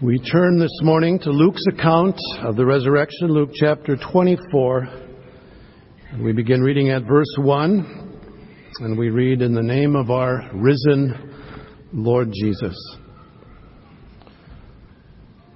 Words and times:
We 0.00 0.20
turn 0.20 0.60
this 0.60 0.78
morning 0.82 1.18
to 1.24 1.30
Luke's 1.30 1.64
account 1.66 2.14
of 2.44 2.54
the 2.54 2.64
resurrection, 2.64 3.32
Luke 3.32 3.50
chapter 3.52 3.96
24. 3.96 4.88
And 6.12 6.22
we 6.22 6.32
begin 6.32 6.60
reading 6.60 6.90
at 6.90 7.02
verse 7.02 7.34
1, 7.36 8.20
and 8.78 8.96
we 8.96 9.10
read, 9.10 9.42
In 9.42 9.54
the 9.54 9.60
name 9.60 9.96
of 9.96 10.12
our 10.12 10.48
risen 10.54 11.34
Lord 11.92 12.30
Jesus. 12.32 12.76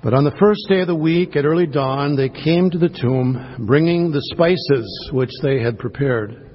But 0.03 0.13
on 0.13 0.25
the 0.25 0.37
first 0.41 0.63
day 0.69 0.81
of 0.81 0.89
the 0.89 0.97
week, 0.97 1.37
at 1.37 1.45
early 1.45 1.69
dawn, 1.69 2.17
they 2.17 2.29
came 2.29 2.69
to 2.71 2.79
the 2.79 2.89
tomb, 2.89 3.65
bringing 3.65 4.11
the 4.11 4.29
spices 4.35 5.11
which 5.13 5.31
they 5.45 5.61
had 5.61 5.79
prepared. 5.79 6.51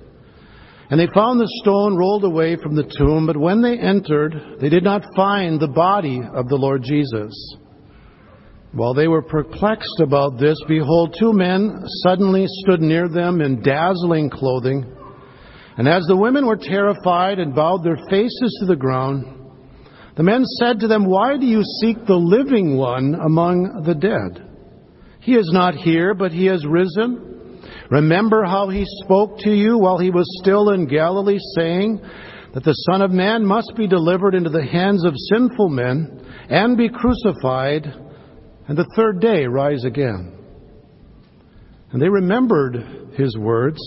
And 0.90 1.00
they 1.00 1.08
found 1.16 1.40
the 1.40 1.62
stone 1.64 1.96
rolled 1.96 2.26
away 2.26 2.58
from 2.58 2.76
the 2.76 2.94
tomb, 2.98 3.26
but 3.28 3.38
when 3.38 3.62
they 3.62 3.80
entered, 3.80 4.58
they 4.60 4.68
did 4.68 4.84
not 4.84 5.06
find 5.16 5.58
the 5.58 5.70
body 5.70 6.20
of 6.34 6.50
the 6.50 6.58
Lord 6.58 6.84
Jesus. 6.84 7.34
While 8.74 8.94
they 8.94 9.07
were 9.07 9.21
perplexed 9.21 10.00
about 10.02 10.38
this, 10.38 10.57
behold, 10.68 11.16
two 11.18 11.34
men 11.34 11.84
suddenly 12.04 12.46
stood 12.48 12.82
near 12.82 13.08
them 13.08 13.42
in 13.42 13.62
dazzling 13.62 14.30
clothing. 14.30 14.86
And 15.78 15.88
as 15.88 16.04
the 16.08 16.18
women 16.18 16.46
were 16.46 16.58
terrified 16.58 17.39
and 17.39 17.56
bowed 17.56 17.84
their 17.84 17.98
faces 18.10 18.58
to 18.60 18.66
the 18.66 18.75
ground, 18.75 19.25
the 20.16 20.24
men 20.24 20.44
said 20.60 20.80
to 20.80 20.88
them, 20.88 21.06
Why 21.06 21.38
do 21.38 21.46
you 21.46 21.64
seek 21.82 22.06
the 22.06 22.16
living 22.16 22.75
one 22.75 23.16
among 23.16 23.84
the 23.86 23.96
dead? 23.96 24.44
He 25.22 25.36
is 25.36 25.50
not 25.54 25.75
here, 25.75 26.14
but 26.14 26.32
he 26.32 26.46
has 26.47 26.66
risen. 26.66 27.61
Remember 27.89 28.44
how 28.44 28.70
he 28.70 28.84
spoke 29.04 29.39
to 29.39 29.52
you 29.52 29.78
while 29.78 29.97
he 29.97 30.10
was 30.10 30.39
still 30.42 30.72
in 30.72 30.88
Galilee, 30.88 31.39
saying 31.56 32.02
that 32.53 32.64
the 32.64 32.73
Son 32.89 33.02
of 33.02 33.11
Man 33.11 33.45
must 33.45 33.73
be 33.78 33.88
delivered 33.88 34.36
into 34.36 34.50
the 34.50 34.66
hands 34.66 35.06
of 35.06 35.14
sinful 35.31 35.70
men 35.70 36.25
and 36.50 36.75
be 36.75 36.89
crucified 36.89 37.94
and 38.67 38.78
the 38.78 38.89
third 38.95 39.20
day 39.20 39.45
rise 39.45 39.86
again. 39.86 40.34
And 41.91 42.02
they 42.02 42.09
remembered 42.09 43.14
his 43.14 43.38
words. 43.38 43.80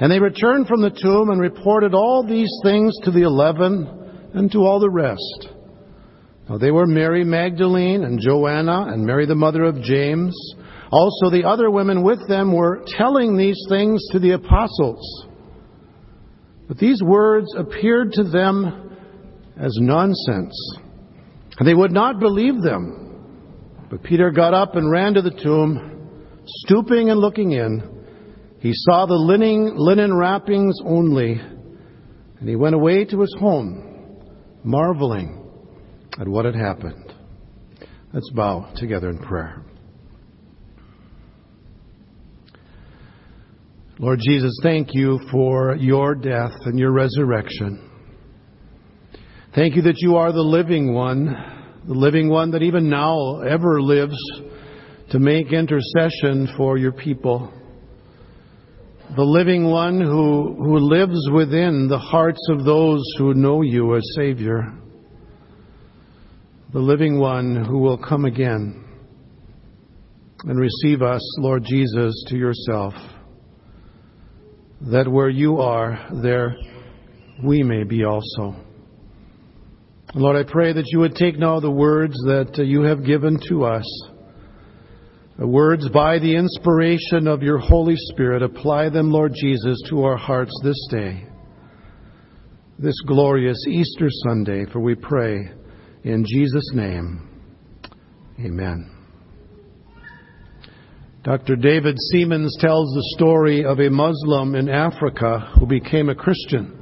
And 0.00 0.10
they 0.10 0.18
returned 0.18 0.66
from 0.66 0.80
the 0.80 0.90
tomb 0.90 1.30
and 1.30 1.40
reported 1.40 1.94
all 1.94 2.26
these 2.26 2.50
things 2.64 2.96
to 3.04 3.10
the 3.10 3.22
eleven 3.22 4.30
and 4.34 4.50
to 4.52 4.58
all 4.60 4.80
the 4.80 4.90
rest. 4.90 5.48
Now 6.48 6.58
they 6.58 6.70
were 6.70 6.86
Mary 6.86 7.22
Magdalene 7.22 8.02
and 8.02 8.20
Joanna 8.20 8.86
and 8.88 9.04
Mary 9.04 9.26
the 9.26 9.34
mother 9.34 9.62
of 9.62 9.82
James. 9.82 10.34
Also 10.90 11.30
the 11.30 11.44
other 11.46 11.70
women 11.70 12.02
with 12.02 12.26
them 12.28 12.52
were 12.52 12.82
telling 12.98 13.36
these 13.36 13.62
things 13.68 14.02
to 14.12 14.18
the 14.18 14.32
apostles. 14.32 15.26
But 16.66 16.78
these 16.78 17.02
words 17.02 17.54
appeared 17.56 18.12
to 18.12 18.24
them 18.24 18.96
as 19.56 19.76
nonsense. 19.80 20.54
And 21.58 21.68
they 21.68 21.74
would 21.74 21.92
not 21.92 22.18
believe 22.18 22.60
them. 22.62 23.01
But 23.92 24.04
Peter 24.04 24.30
got 24.30 24.54
up 24.54 24.74
and 24.74 24.90
ran 24.90 25.12
to 25.14 25.20
the 25.20 25.30
tomb. 25.30 26.08
Stooping 26.46 27.10
and 27.10 27.20
looking 27.20 27.52
in, 27.52 28.06
he 28.58 28.70
saw 28.72 29.04
the 29.04 29.12
linen, 29.12 29.74
linen 29.76 30.14
wrappings 30.14 30.80
only, 30.82 31.32
and 31.34 32.48
he 32.48 32.56
went 32.56 32.74
away 32.74 33.04
to 33.04 33.20
his 33.20 33.36
home, 33.38 34.18
marveling 34.64 35.46
at 36.18 36.26
what 36.26 36.46
had 36.46 36.54
happened. 36.54 37.12
Let's 38.14 38.30
bow 38.30 38.72
together 38.76 39.10
in 39.10 39.18
prayer. 39.18 39.62
Lord 43.98 44.20
Jesus, 44.26 44.58
thank 44.62 44.94
you 44.94 45.20
for 45.30 45.76
your 45.76 46.14
death 46.14 46.54
and 46.64 46.78
your 46.78 46.92
resurrection. 46.92 47.90
Thank 49.54 49.76
you 49.76 49.82
that 49.82 49.98
you 49.98 50.16
are 50.16 50.32
the 50.32 50.40
living 50.40 50.94
one 50.94 51.61
the 51.86 51.94
living 51.94 52.28
one 52.28 52.52
that 52.52 52.62
even 52.62 52.88
now 52.88 53.40
ever 53.40 53.82
lives 53.82 54.16
to 55.10 55.18
make 55.18 55.52
intercession 55.52 56.48
for 56.56 56.78
your 56.78 56.92
people. 56.92 57.52
The 59.16 59.22
living 59.22 59.68
one 59.68 60.00
who, 60.00 60.54
who 60.56 60.78
lives 60.78 61.28
within 61.34 61.88
the 61.88 61.98
hearts 61.98 62.40
of 62.50 62.64
those 62.64 63.02
who 63.18 63.34
know 63.34 63.62
you 63.62 63.96
as 63.96 64.02
Savior. 64.16 64.72
The 66.72 66.78
living 66.78 67.18
one 67.18 67.64
who 67.64 67.78
will 67.78 67.98
come 67.98 68.24
again 68.24 68.84
and 70.44 70.58
receive 70.58 71.02
us, 71.02 71.20
Lord 71.38 71.64
Jesus, 71.64 72.24
to 72.28 72.36
yourself. 72.36 72.94
That 74.92 75.06
where 75.08 75.28
you 75.28 75.58
are, 75.58 76.08
there 76.22 76.56
we 77.44 77.62
may 77.62 77.84
be 77.84 78.04
also. 78.04 78.56
Lord, 80.14 80.36
I 80.36 80.50
pray 80.50 80.74
that 80.74 80.88
you 80.88 80.98
would 80.98 81.14
take 81.14 81.38
now 81.38 81.58
the 81.58 81.70
words 81.70 82.14
that 82.26 82.56
uh, 82.58 82.62
you 82.62 82.82
have 82.82 83.02
given 83.02 83.40
to 83.48 83.64
us, 83.64 83.86
the 85.38 85.46
words 85.46 85.88
by 85.88 86.18
the 86.18 86.36
inspiration 86.36 87.26
of 87.26 87.42
your 87.42 87.56
Holy 87.56 87.96
Spirit. 87.96 88.42
Apply 88.42 88.90
them, 88.90 89.10
Lord 89.10 89.32
Jesus, 89.34 89.82
to 89.88 90.04
our 90.04 90.18
hearts 90.18 90.52
this 90.62 90.76
day, 90.90 91.26
this 92.78 93.00
glorious 93.06 93.56
Easter 93.66 94.08
Sunday, 94.26 94.66
for 94.70 94.80
we 94.80 94.94
pray 94.94 95.50
in 96.04 96.26
Jesus' 96.26 96.70
name. 96.74 97.26
Amen. 98.38 98.90
Dr. 101.24 101.56
David 101.56 101.96
Seamands 102.12 102.50
tells 102.60 102.92
the 102.92 103.14
story 103.16 103.64
of 103.64 103.78
a 103.78 103.88
Muslim 103.88 104.56
in 104.56 104.68
Africa 104.68 105.52
who 105.58 105.64
became 105.64 106.10
a 106.10 106.14
Christian. 106.14 106.81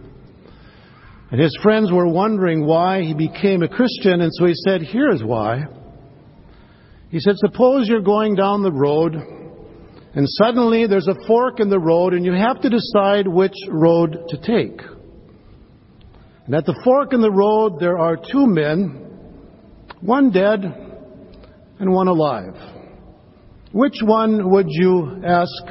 And 1.30 1.40
his 1.40 1.56
friends 1.62 1.92
were 1.92 2.08
wondering 2.08 2.66
why 2.66 3.02
he 3.02 3.14
became 3.14 3.62
a 3.62 3.68
Christian, 3.68 4.20
and 4.20 4.32
so 4.34 4.46
he 4.46 4.54
said, 4.54 4.82
Here 4.82 5.10
is 5.10 5.22
why. 5.22 5.62
He 7.10 7.20
said, 7.20 7.36
Suppose 7.36 7.88
you're 7.88 8.00
going 8.00 8.34
down 8.34 8.62
the 8.62 8.72
road, 8.72 9.14
and 9.14 10.26
suddenly 10.28 10.88
there's 10.88 11.06
a 11.06 11.26
fork 11.28 11.60
in 11.60 11.68
the 11.68 11.78
road, 11.78 12.14
and 12.14 12.24
you 12.24 12.32
have 12.32 12.60
to 12.62 12.68
decide 12.68 13.28
which 13.28 13.54
road 13.68 14.16
to 14.28 14.36
take. 14.38 14.80
And 16.46 16.54
at 16.56 16.66
the 16.66 16.80
fork 16.82 17.12
in 17.12 17.20
the 17.20 17.30
road, 17.30 17.78
there 17.78 17.96
are 17.96 18.16
two 18.16 18.46
men, 18.46 19.06
one 20.00 20.32
dead 20.32 20.64
and 21.78 21.92
one 21.92 22.08
alive. 22.08 22.56
Which 23.70 23.98
one 24.02 24.50
would 24.50 24.66
you 24.68 25.22
ask 25.24 25.62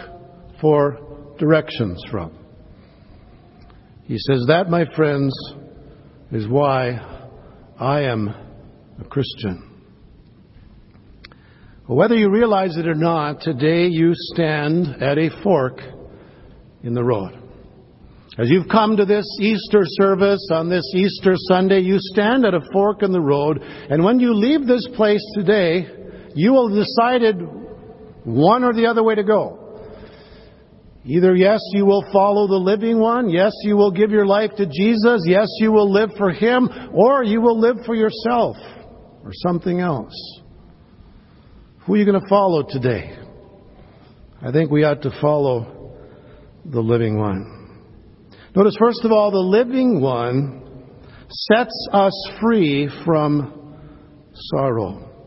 for 0.62 1.36
directions 1.38 2.02
from? 2.10 2.39
He 4.10 4.18
says, 4.18 4.46
That, 4.48 4.72
my 4.72 4.86
friends, 4.96 5.32
is 6.32 6.48
why 6.48 7.00
I 7.80 8.02
am 8.02 8.28
a 9.00 9.04
Christian. 9.04 9.84
Whether 11.86 12.16
you 12.16 12.32
realize 12.32 12.76
it 12.76 12.88
or 12.88 12.96
not, 12.96 13.42
today 13.42 13.86
you 13.86 14.14
stand 14.34 15.04
at 15.04 15.20
a 15.20 15.30
fork 15.44 15.82
in 16.82 16.96
the 16.96 17.04
road. 17.04 17.38
As 18.40 18.50
you've 18.50 18.68
come 18.68 18.98
to 18.98 19.06
this 19.06 19.28
Easter 19.40 19.82
service 19.84 20.50
on 20.52 20.70
this 20.70 20.92
Easter 20.96 21.34
Sunday, 21.48 21.82
you 21.82 21.98
stand 22.00 22.46
at 22.46 22.56
a 22.56 22.62
fork 22.74 23.04
in 23.04 23.12
the 23.12 23.22
road, 23.22 23.62
and 23.62 24.04
when 24.04 24.20
you 24.20 24.34
leave 24.34 24.66
this 24.66 24.88
place 24.96 25.24
today, 25.36 25.88
you 26.34 26.54
will 26.54 26.70
have 26.70 26.84
decided 26.84 27.36
one 28.24 28.64
or 28.64 28.74
the 28.74 28.88
other 28.88 29.04
way 29.04 29.14
to 29.14 29.24
go. 29.24 29.69
Either, 31.06 31.36
yes, 31.36 31.60
you 31.74 31.86
will 31.86 32.06
follow 32.12 32.48
the 32.48 32.56
living 32.56 33.00
one. 33.00 33.30
Yes, 33.30 33.54
you 33.64 33.78
will 33.78 33.92
give 33.92 34.12
your 34.12 34.26
life 34.26 34.52
to 34.58 34.66
Jesus. 34.66 35.22
Yes, 35.26 35.48
you 35.60 35.72
will 35.72 35.92
live 35.92 36.10
for 36.18 36.32
Him. 36.32 36.70
Or 36.94 37.24
you 37.24 37.42
will 37.42 37.60
live 37.60 37.78
for 37.86 37.96
yourself 37.96 38.58
or 39.24 39.32
something 39.34 39.80
else. 39.80 40.14
Who 41.86 41.94
are 41.94 41.98
you 41.98 42.06
going 42.06 42.22
to 42.22 42.28
follow 42.28 42.64
today? 42.68 43.18
I 44.42 44.52
think 44.52 44.72
we 44.72 44.84
ought 44.84 45.02
to 45.04 45.12
follow 45.22 45.96
the 46.66 46.82
living 46.82 47.18
one. 47.18 47.82
Notice, 48.56 48.76
first 48.78 49.04
of 49.06 49.12
all, 49.12 49.32
the 49.32 49.38
living 49.38 50.02
one 50.02 50.60
sets 51.30 51.88
us 51.94 52.30
free 52.42 52.90
from 53.06 53.78
sorrow. 54.34 55.19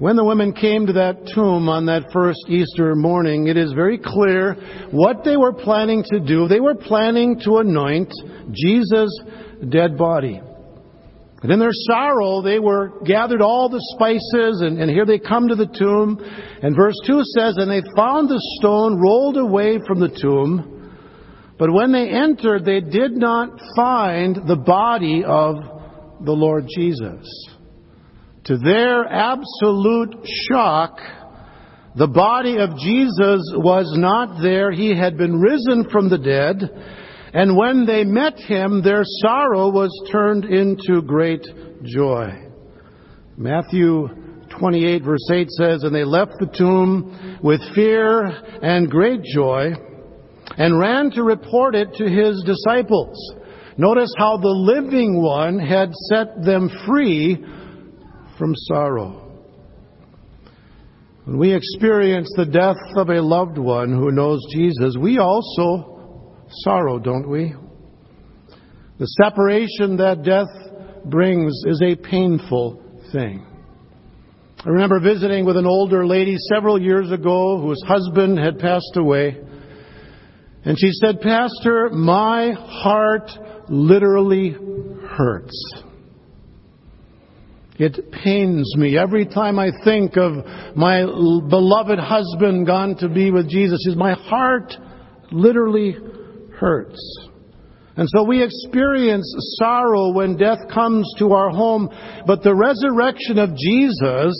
When 0.00 0.16
the 0.16 0.24
women 0.24 0.54
came 0.54 0.86
to 0.86 0.94
that 0.94 1.26
tomb 1.34 1.68
on 1.68 1.84
that 1.84 2.10
first 2.10 2.48
Easter 2.48 2.94
morning, 2.94 3.48
it 3.48 3.58
is 3.58 3.74
very 3.74 3.98
clear 3.98 4.54
what 4.90 5.24
they 5.24 5.36
were 5.36 5.52
planning 5.52 6.02
to 6.04 6.20
do. 6.20 6.48
They 6.48 6.58
were 6.58 6.74
planning 6.74 7.38
to 7.44 7.58
anoint 7.58 8.10
Jesus' 8.50 9.20
dead 9.68 9.98
body. 9.98 10.40
And 11.42 11.52
in 11.52 11.58
their 11.58 11.74
sorrow, 11.90 12.40
they 12.40 12.58
were 12.58 12.98
gathered 13.04 13.42
all 13.42 13.68
the 13.68 13.84
spices, 13.94 14.62
and, 14.62 14.80
and 14.80 14.90
here 14.90 15.04
they 15.04 15.18
come 15.18 15.48
to 15.48 15.54
the 15.54 15.66
tomb. 15.66 16.18
And 16.62 16.74
verse 16.74 16.96
2 17.06 17.20
says, 17.36 17.58
And 17.58 17.70
they 17.70 17.82
found 17.94 18.30
the 18.30 18.40
stone 18.58 18.98
rolled 18.98 19.36
away 19.36 19.80
from 19.86 20.00
the 20.00 20.18
tomb. 20.18 20.96
But 21.58 21.74
when 21.74 21.92
they 21.92 22.08
entered, 22.08 22.64
they 22.64 22.80
did 22.80 23.12
not 23.18 23.50
find 23.76 24.48
the 24.48 24.56
body 24.56 25.24
of 25.26 25.56
the 26.24 26.32
Lord 26.32 26.68
Jesus. 26.74 27.50
To 28.44 28.56
their 28.56 29.04
absolute 29.06 30.26
shock, 30.50 30.98
the 31.94 32.06
body 32.06 32.58
of 32.58 32.70
Jesus 32.78 33.42
was 33.56 33.92
not 33.96 34.40
there. 34.40 34.72
He 34.72 34.96
had 34.96 35.18
been 35.18 35.38
risen 35.38 35.88
from 35.90 36.08
the 36.08 36.18
dead. 36.18 36.62
And 37.32 37.56
when 37.56 37.84
they 37.86 38.04
met 38.04 38.38
him, 38.38 38.82
their 38.82 39.02
sorrow 39.04 39.70
was 39.70 39.90
turned 40.10 40.44
into 40.44 41.02
great 41.02 41.46
joy. 41.84 42.30
Matthew 43.36 44.08
28 44.58 45.02
verse 45.02 45.30
8 45.30 45.50
says, 45.50 45.82
And 45.82 45.94
they 45.94 46.04
left 46.04 46.32
the 46.38 46.52
tomb 46.56 47.38
with 47.42 47.60
fear 47.74 48.24
and 48.62 48.90
great 48.90 49.22
joy 49.22 49.72
and 50.56 50.78
ran 50.78 51.10
to 51.12 51.22
report 51.22 51.74
it 51.74 51.94
to 51.94 52.04
his 52.08 52.42
disciples. 52.44 53.16
Notice 53.76 54.12
how 54.18 54.36
the 54.36 54.48
living 54.48 55.22
one 55.22 55.58
had 55.58 55.92
set 56.10 56.42
them 56.44 56.70
free 56.86 57.44
from 58.40 58.54
sorrow. 58.56 59.30
When 61.24 61.38
we 61.38 61.54
experience 61.54 62.32
the 62.34 62.46
death 62.46 62.78
of 62.96 63.10
a 63.10 63.20
loved 63.20 63.58
one 63.58 63.90
who 63.90 64.10
knows 64.10 64.40
Jesus, 64.50 64.96
we 64.98 65.18
also 65.18 66.34
sorrow, 66.64 66.98
don't 66.98 67.28
we? 67.28 67.54
The 68.98 69.06
separation 69.06 69.98
that 69.98 70.22
death 70.24 70.48
brings 71.04 71.52
is 71.66 71.82
a 71.82 71.94
painful 71.96 72.82
thing. 73.12 73.46
I 74.64 74.68
remember 74.70 75.00
visiting 75.00 75.44
with 75.44 75.58
an 75.58 75.66
older 75.66 76.06
lady 76.06 76.36
several 76.52 76.80
years 76.80 77.12
ago 77.12 77.60
whose 77.60 77.82
husband 77.86 78.38
had 78.38 78.58
passed 78.58 78.96
away. 78.96 79.38
And 80.64 80.78
she 80.78 80.92
said, 80.92 81.20
Pastor, 81.20 81.90
my 81.90 82.52
heart 82.52 83.30
literally 83.68 84.56
hurts. 85.08 85.84
It 87.80 88.12
pains 88.12 88.76
me 88.76 88.98
every 88.98 89.24
time 89.24 89.58
I 89.58 89.70
think 89.84 90.18
of 90.18 90.44
my 90.76 91.00
beloved 91.02 91.98
husband 91.98 92.66
gone 92.66 92.94
to 92.96 93.08
be 93.08 93.30
with 93.30 93.48
Jesus. 93.48 93.94
My 93.96 94.12
heart 94.12 94.74
literally 95.32 95.96
hurts. 96.58 97.00
And 97.96 98.06
so 98.10 98.22
we 98.22 98.42
experience 98.42 99.24
sorrow 99.58 100.12
when 100.12 100.36
death 100.36 100.58
comes 100.70 101.10
to 101.20 101.32
our 101.32 101.48
home, 101.48 101.88
but 102.26 102.42
the 102.42 102.54
resurrection 102.54 103.38
of 103.38 103.56
Jesus 103.56 104.36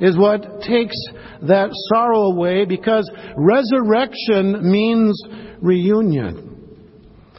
is 0.00 0.16
what 0.16 0.62
takes 0.62 0.96
that 1.42 1.68
sorrow 1.92 2.22
away 2.22 2.64
because 2.64 3.10
resurrection 3.36 4.62
means 4.62 5.22
reunion. 5.60 6.47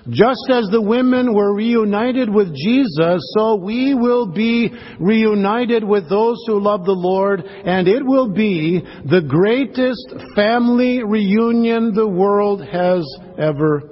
Just 0.10 0.50
as 0.50 0.68
the 0.72 0.82
women 0.82 1.34
were 1.34 1.54
reunited 1.54 2.34
with 2.34 2.56
Jesus, 2.56 3.22
so 3.38 3.56
we 3.56 3.94
will 3.94 4.26
be 4.26 4.72
reunited 5.00 5.84
with 5.84 6.10
those 6.10 6.38
who 6.48 6.60
love 6.60 6.86
the 6.86 6.92
Lord, 6.92 7.44
and 7.46 7.88
it 7.88 8.04
will 8.06 8.30
be 8.34 8.80
the 8.80 9.22
greatest 9.22 10.36
family 10.36 11.04
reunion 11.04 11.94
the 11.94 12.08
world 12.08 12.66
has 12.66 13.06
ever 13.38 13.84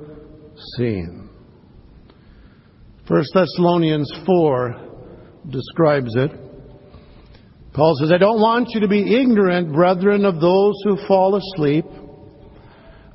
seen. 0.78 1.30
1 3.08 3.24
Thessalonians 3.34 4.12
4 4.26 4.76
describes 5.50 6.16
it. 6.16 6.32
Paul 7.74 7.96
says, 8.00 8.12
I 8.12 8.18
don't 8.18 8.42
want 8.42 8.70
you 8.74 8.80
to 8.82 8.88
be 8.88 9.16
ignorant, 9.22 9.72
brethren, 9.72 10.26
of 10.26 10.42
those 10.42 10.74
who 10.84 10.98
fall 11.08 11.36
asleep, 11.36 11.86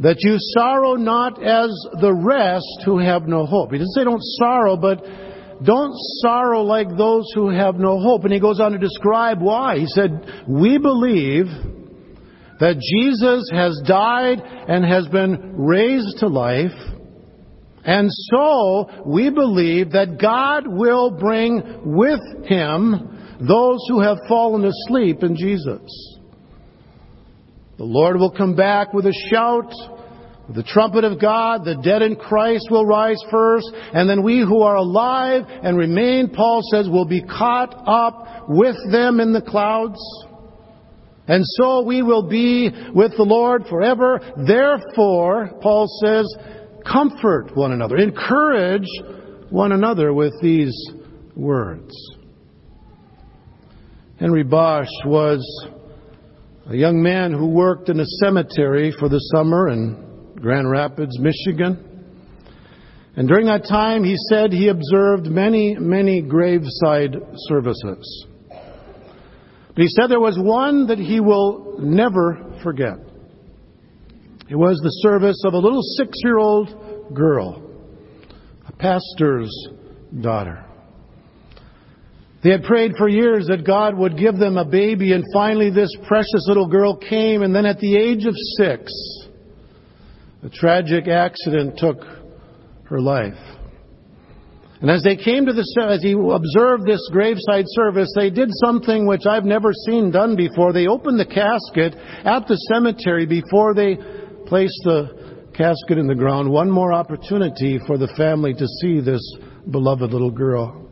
that 0.01 0.17
you 0.21 0.37
sorrow 0.55 0.95
not 0.95 1.43
as 1.43 1.71
the 2.01 2.13
rest 2.13 2.83
who 2.85 2.99
have 2.99 3.27
no 3.27 3.47
hope. 3.47 3.73
He 3.73 3.79
doesn't 3.79 3.93
say 3.93 4.05
don't 4.05 4.23
sorrow, 4.39 4.77
but 4.77 5.05
don't 5.65 5.95
sorrow 6.23 6.63
like 6.63 6.89
those 6.97 7.31
who 7.35 7.51
have 7.51 7.77
no 7.77 8.01
hope. 8.01 8.25
And 8.25 8.33
he 8.33 8.41
goes 8.41 8.61
on 8.61 8.73
to 8.73 8.79
describe 8.79 9.41
why. 9.41 9.79
He 9.79 9.87
said, 9.87 10.45
We 10.49 10.79
believe 10.79 11.47
that 12.59 12.81
Jesus 12.81 13.49
has 13.53 13.81
died 13.87 14.41
and 14.41 14.85
has 14.85 15.07
been 15.09 15.57
raised 15.57 16.19
to 16.19 16.29
life 16.29 16.73
and 17.85 18.09
so 18.11 18.89
we 19.05 19.31
believe 19.31 19.93
that 19.93 20.19
God 20.21 20.65
will 20.67 21.11
bring 21.11 21.97
with 21.97 22.21
him 22.47 23.39
those 23.41 23.81
who 23.89 24.01
have 24.01 24.19
fallen 24.29 24.65
asleep 24.65 25.23
in 25.23 25.37
Jesus. 25.37 26.21
The 27.83 27.89
Lord 27.89 28.17
will 28.17 28.31
come 28.31 28.55
back 28.55 28.93
with 28.93 29.07
a 29.07 29.27
shout, 29.29 29.75
with 30.47 30.55
the 30.55 30.63
trumpet 30.63 31.03
of 31.03 31.21
God, 31.21 31.65
the 31.65 31.75
dead 31.83 32.01
in 32.01 32.15
Christ 32.15 32.69
will 32.71 32.87
rise 32.87 33.21
first, 33.29 33.69
and 33.93 34.09
then 34.09 34.23
we 34.23 34.39
who 34.39 34.63
are 34.63 34.77
alive 34.77 35.43
and 35.49 35.77
remain, 35.77 36.29
Paul 36.29 36.61
says, 36.71 36.89
will 36.89 37.07
be 37.07 37.23
caught 37.23 37.75
up 37.85 38.49
with 38.49 38.77
them 38.93 39.19
in 39.19 39.33
the 39.33 39.43
clouds. 39.43 39.99
And 41.27 41.43
so 41.45 41.83
we 41.83 42.03
will 42.03 42.29
be 42.29 42.71
with 42.95 43.17
the 43.17 43.25
Lord 43.25 43.67
forever. 43.69 44.21
Therefore, 44.47 45.51
Paul 45.61 45.89
says, 46.05 46.33
comfort 46.87 47.51
one 47.57 47.73
another, 47.73 47.97
encourage 47.97 48.87
one 49.51 49.73
another 49.73 50.15
with 50.15 50.35
these 50.41 50.89
words. 51.35 51.93
Henry 54.21 54.45
Bosch 54.45 54.87
was 55.05 55.43
a 56.73 56.77
young 56.77 57.03
man 57.03 57.33
who 57.33 57.49
worked 57.49 57.91
in 57.91 58.01
a 58.01 58.07
cemetery 58.23 58.95
for 58.99 59.11
the 59.11 59.19
summer 59.35 59.69
in 59.69 60.33
Grand 60.41 60.71
Rapids, 60.71 61.19
Michigan. 61.19 62.25
And 63.15 63.29
during 63.29 63.45
that 63.45 63.67
time, 63.69 64.03
he 64.05 64.17
said 64.31 64.55
he 64.55 64.69
observed 64.69 65.27
many, 65.27 65.77
many 65.79 66.23
graveside 66.23 67.15
services. 67.49 68.27
But 68.49 69.83
he 69.83 69.89
said 69.89 70.07
there 70.09 70.19
was 70.19 70.39
one 70.39 70.87
that 70.87 70.97
he 70.97 71.21
will 71.21 71.77
never 71.79 72.59
forget. 72.63 72.97
It 74.49 74.57
was 74.57 74.81
the 74.83 75.09
service 75.11 75.43
of 75.45 75.53
a 75.53 75.59
little 75.59 75.83
six 75.99 76.17
year 76.25 76.39
old 76.39 77.15
girl, 77.15 77.71
a 78.67 78.73
pastor's 78.73 79.53
daughter. 80.23 80.65
They 82.43 82.51
had 82.51 82.65
prayed 82.65 82.93
for 82.99 83.09
years 83.09 83.47
that 83.47 83.65
God 83.65 83.97
would 83.97 84.19
give 84.19 84.37
them 84.37 84.57
a 84.57 84.65
baby, 84.65 85.13
and 85.13 85.25
finally 85.33 85.71
this 85.71 85.95
precious 86.09 86.47
little 86.49 86.67
girl 86.67 86.97
came, 86.97 87.43
and 87.43 87.55
then 87.55 87.67
at 87.67 87.79
the 87.79 87.97
age 87.97 88.27
of 88.27 88.35
six, 88.57 88.93
a 90.43 90.49
tragic 90.49 91.07
accident 91.07 91.79
took 91.79 92.03
her 92.87 93.01
life. 93.01 93.39
And 94.81 94.91
as 94.91 95.05
they 95.05 95.15
came 95.15 95.47
to 95.47 95.53
the, 95.53 95.65
as 95.89 96.03
he 96.03 96.11
observed 96.11 96.85
this 96.85 97.09
graveside 97.13 97.67
service, 97.69 98.13
they 98.17 98.31
did 98.31 98.49
something 98.65 99.07
which 99.07 99.25
I've 99.25 99.45
never 99.45 99.73
seen 99.87 100.11
done 100.11 100.35
before. 100.35 100.73
They 100.73 100.89
opened 100.89 101.21
the 101.21 101.25
casket 101.25 101.95
at 102.25 102.49
the 102.49 102.57
cemetery 102.75 103.25
before 103.25 103.75
they 103.75 103.95
placed 104.47 104.81
the 104.83 105.47
casket 105.55 105.99
in 105.99 106.09
the 106.09 106.17
ground, 106.17 106.51
one 106.51 106.69
more 106.69 106.93
opportunity 106.93 107.79
for 107.87 107.97
the 107.97 108.13
family 108.17 108.55
to 108.55 108.67
see 108.81 108.99
this 108.99 109.23
beloved 109.71 110.11
little 110.11 110.33
girl. 110.33 110.89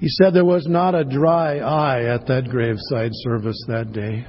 He 0.00 0.08
said 0.08 0.32
there 0.32 0.46
was 0.46 0.66
not 0.66 0.94
a 0.94 1.04
dry 1.04 1.58
eye 1.58 2.04
at 2.04 2.26
that 2.26 2.48
graveside 2.48 3.10
service 3.12 3.62
that 3.68 3.92
day. 3.92 4.26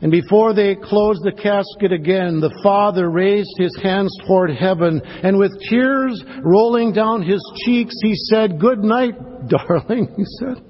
And 0.00 0.12
before 0.12 0.54
they 0.54 0.76
closed 0.76 1.22
the 1.24 1.32
casket 1.32 1.92
again, 1.92 2.38
the 2.38 2.56
father 2.62 3.10
raised 3.10 3.50
his 3.58 3.76
hands 3.82 4.16
toward 4.26 4.50
heaven, 4.50 5.00
and 5.04 5.38
with 5.38 5.50
tears 5.68 6.22
rolling 6.42 6.92
down 6.92 7.22
his 7.22 7.42
cheeks, 7.64 7.94
he 8.00 8.14
said, 8.14 8.60
Good 8.60 8.78
night, 8.78 9.14
darling, 9.48 10.14
he 10.16 10.24
said. 10.38 10.64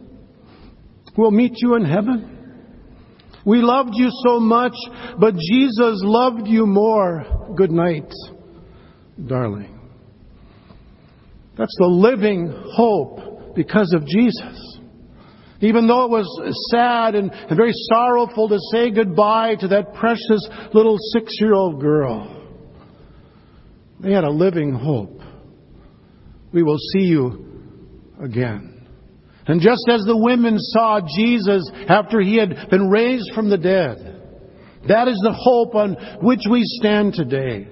We'll 1.16 1.30
meet 1.30 1.52
you 1.56 1.76
in 1.76 1.84
heaven. 1.84 2.30
We 3.44 3.60
loved 3.60 3.92
you 3.92 4.08
so 4.26 4.40
much, 4.40 4.74
but 5.18 5.34
Jesus 5.34 6.00
loved 6.02 6.46
you 6.46 6.64
more. 6.64 7.54
Good 7.54 7.70
night, 7.70 8.10
darling. 9.26 9.78
That's 11.58 11.76
the 11.78 11.86
living 11.86 12.50
hope 12.74 13.31
because 13.54 13.92
of 13.94 14.06
Jesus. 14.06 14.78
Even 15.60 15.86
though 15.86 16.04
it 16.04 16.10
was 16.10 16.68
sad 16.70 17.14
and, 17.14 17.30
and 17.30 17.56
very 17.56 17.72
sorrowful 17.72 18.48
to 18.48 18.58
say 18.72 18.90
goodbye 18.90 19.54
to 19.60 19.68
that 19.68 19.94
precious 19.94 20.48
little 20.74 20.96
six 21.12 21.36
year 21.40 21.54
old 21.54 21.80
girl, 21.80 22.42
they 24.00 24.12
had 24.12 24.24
a 24.24 24.30
living 24.30 24.74
hope. 24.74 25.20
We 26.52 26.62
will 26.62 26.78
see 26.92 27.04
you 27.04 27.62
again. 28.20 28.86
And 29.46 29.60
just 29.60 29.88
as 29.88 30.02
the 30.02 30.16
women 30.16 30.56
saw 30.58 31.00
Jesus 31.16 31.68
after 31.88 32.20
he 32.20 32.36
had 32.36 32.68
been 32.70 32.90
raised 32.90 33.32
from 33.34 33.48
the 33.48 33.58
dead, 33.58 34.22
that 34.88 35.08
is 35.08 35.20
the 35.22 35.32
hope 35.32 35.74
on 35.74 35.96
which 36.22 36.42
we 36.50 36.62
stand 36.64 37.14
today. 37.14 37.68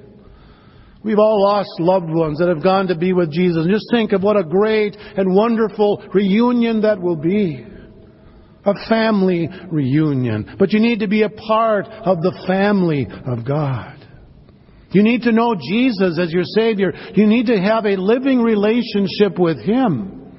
We've 1.03 1.19
all 1.19 1.43
lost 1.43 1.71
loved 1.79 2.11
ones 2.11 2.39
that 2.39 2.49
have 2.49 2.63
gone 2.63 2.89
to 2.89 2.95
be 2.95 3.13
with 3.13 3.33
Jesus. 3.33 3.65
And 3.65 3.73
just 3.73 3.87
think 3.91 4.13
of 4.13 4.23
what 4.23 4.37
a 4.37 4.45
great 4.45 4.97
and 4.97 5.35
wonderful 5.35 6.05
reunion 6.13 6.83
that 6.83 7.01
will 7.01 7.17
be. 7.17 7.67
A 8.67 8.75
family 8.89 9.49
reunion. 9.71 10.57
But 10.59 10.73
you 10.73 10.81
need 10.81 11.01
to 11.01 11.09
be 11.09 11.23
a 11.23 11.31
part 11.31 11.87
of 11.87 12.21
the 12.21 12.45
family 12.47 13.07
of 13.27 13.47
God. 13.47 13.97
You 14.91 15.03
need 15.03 15.23
to 15.23 15.33
know 15.33 15.55
Jesus 15.55 16.19
as 16.19 16.33
your 16.33 16.45
Savior. 16.45 16.93
You 17.15 17.27
need 17.27 17.47
to 17.47 17.59
have 17.59 17.87
a 17.87 17.97
living 17.97 18.43
relationship 18.43 19.39
with 19.39 19.65
Him. 19.65 20.35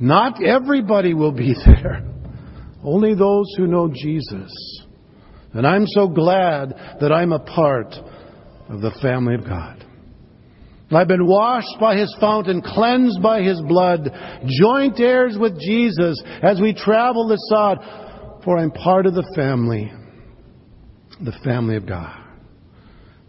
Not 0.00 0.42
everybody 0.42 1.14
will 1.14 1.32
be 1.32 1.54
there. 1.64 2.04
Only 2.82 3.14
those 3.14 3.54
who 3.56 3.68
know 3.68 3.88
Jesus. 3.94 4.50
And 5.52 5.66
I'm 5.66 5.86
so 5.86 6.08
glad 6.08 6.74
that 7.00 7.12
I'm 7.12 7.32
a 7.32 7.40
part 7.40 7.94
of 8.70 8.80
the 8.80 8.96
family 9.02 9.34
of 9.34 9.44
God. 9.44 9.84
I've 10.92 11.08
been 11.08 11.26
washed 11.26 11.78
by 11.78 11.96
his 11.96 12.14
fountain, 12.20 12.62
cleansed 12.62 13.22
by 13.22 13.42
his 13.42 13.60
blood, 13.60 14.10
joint 14.46 14.98
heirs 14.98 15.36
with 15.38 15.60
Jesus 15.60 16.20
as 16.42 16.60
we 16.60 16.74
travel 16.74 17.28
the 17.28 17.36
sod, 17.48 17.78
for 18.44 18.58
I'm 18.58 18.72
part 18.72 19.06
of 19.06 19.14
the 19.14 19.30
family, 19.36 19.92
the 21.20 21.36
family 21.44 21.76
of 21.76 21.86
God. 21.86 22.16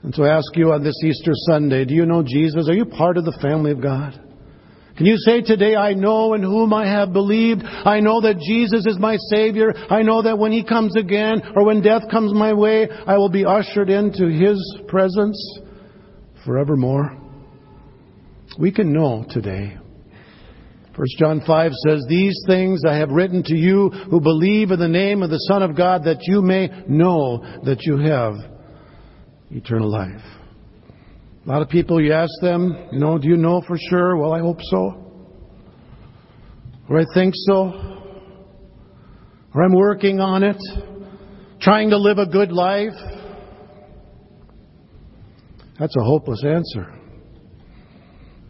And 0.01 0.15
so 0.15 0.23
I 0.23 0.35
ask 0.35 0.55
you 0.55 0.71
on 0.71 0.83
this 0.83 0.95
Easter 1.03 1.33
Sunday, 1.49 1.85
do 1.85 1.93
you 1.93 2.07
know 2.07 2.23
Jesus? 2.25 2.67
Are 2.67 2.73
you 2.73 2.85
part 2.85 3.17
of 3.17 3.25
the 3.25 3.37
family 3.41 3.71
of 3.71 3.81
God? 3.81 4.19
Can 4.97 5.05
you 5.05 5.17
say 5.17 5.41
today, 5.41 5.75
I 5.75 5.93
know 5.93 6.33
in 6.33 6.43
whom 6.43 6.73
I 6.73 6.85
have 6.85 7.13
believed. 7.13 7.63
I 7.63 8.01
know 8.01 8.21
that 8.21 8.39
Jesus 8.39 8.85
is 8.85 8.99
my 8.99 9.15
Savior. 9.29 9.73
I 9.89 10.01
know 10.01 10.21
that 10.21 10.37
when 10.37 10.51
He 10.51 10.63
comes 10.63 10.95
again 10.95 11.41
or 11.55 11.65
when 11.65 11.81
death 11.81 12.03
comes 12.11 12.33
my 12.33 12.53
way, 12.53 12.89
I 12.89 13.17
will 13.17 13.29
be 13.29 13.45
ushered 13.45 13.89
into 13.89 14.27
His 14.27 14.59
presence 14.87 15.59
forevermore. 16.45 17.17
We 18.59 18.71
can 18.71 18.91
know 18.91 19.25
today. 19.29 19.77
1 20.95 21.07
John 21.17 21.41
5 21.47 21.71
says, 21.87 22.05
These 22.09 22.37
things 22.47 22.83
I 22.85 22.97
have 22.97 23.11
written 23.11 23.43
to 23.43 23.55
you 23.55 23.89
who 23.89 24.19
believe 24.19 24.71
in 24.71 24.79
the 24.79 24.89
name 24.89 25.23
of 25.23 25.29
the 25.29 25.45
Son 25.49 25.63
of 25.63 25.77
God 25.77 26.03
that 26.03 26.27
you 26.27 26.41
may 26.41 26.69
know 26.87 27.39
that 27.63 27.83
you 27.83 27.97
have 27.97 28.33
eternal 29.51 29.89
life. 29.89 30.40
A 31.43 31.49
lot 31.49 31.63
of 31.63 31.69
people, 31.69 31.99
you 31.99 32.13
ask 32.13 32.31
them, 32.41 32.89
you 32.91 32.99
know, 32.99 33.17
do 33.17 33.27
you 33.27 33.35
know 33.35 33.61
for 33.65 33.75
sure? 33.89 34.15
Well, 34.15 34.33
I 34.33 34.39
hope 34.39 34.59
so. 34.61 35.11
Or 36.87 36.99
I 36.99 37.05
think 37.15 37.33
so. 37.35 37.73
Or 39.53 39.63
I'm 39.63 39.73
working 39.73 40.19
on 40.19 40.43
it, 40.43 40.61
trying 41.59 41.89
to 41.89 41.97
live 41.97 42.19
a 42.19 42.27
good 42.27 42.51
life. 42.51 42.93
That's 45.79 45.95
a 45.97 46.03
hopeless 46.03 46.43
answer. 46.45 46.93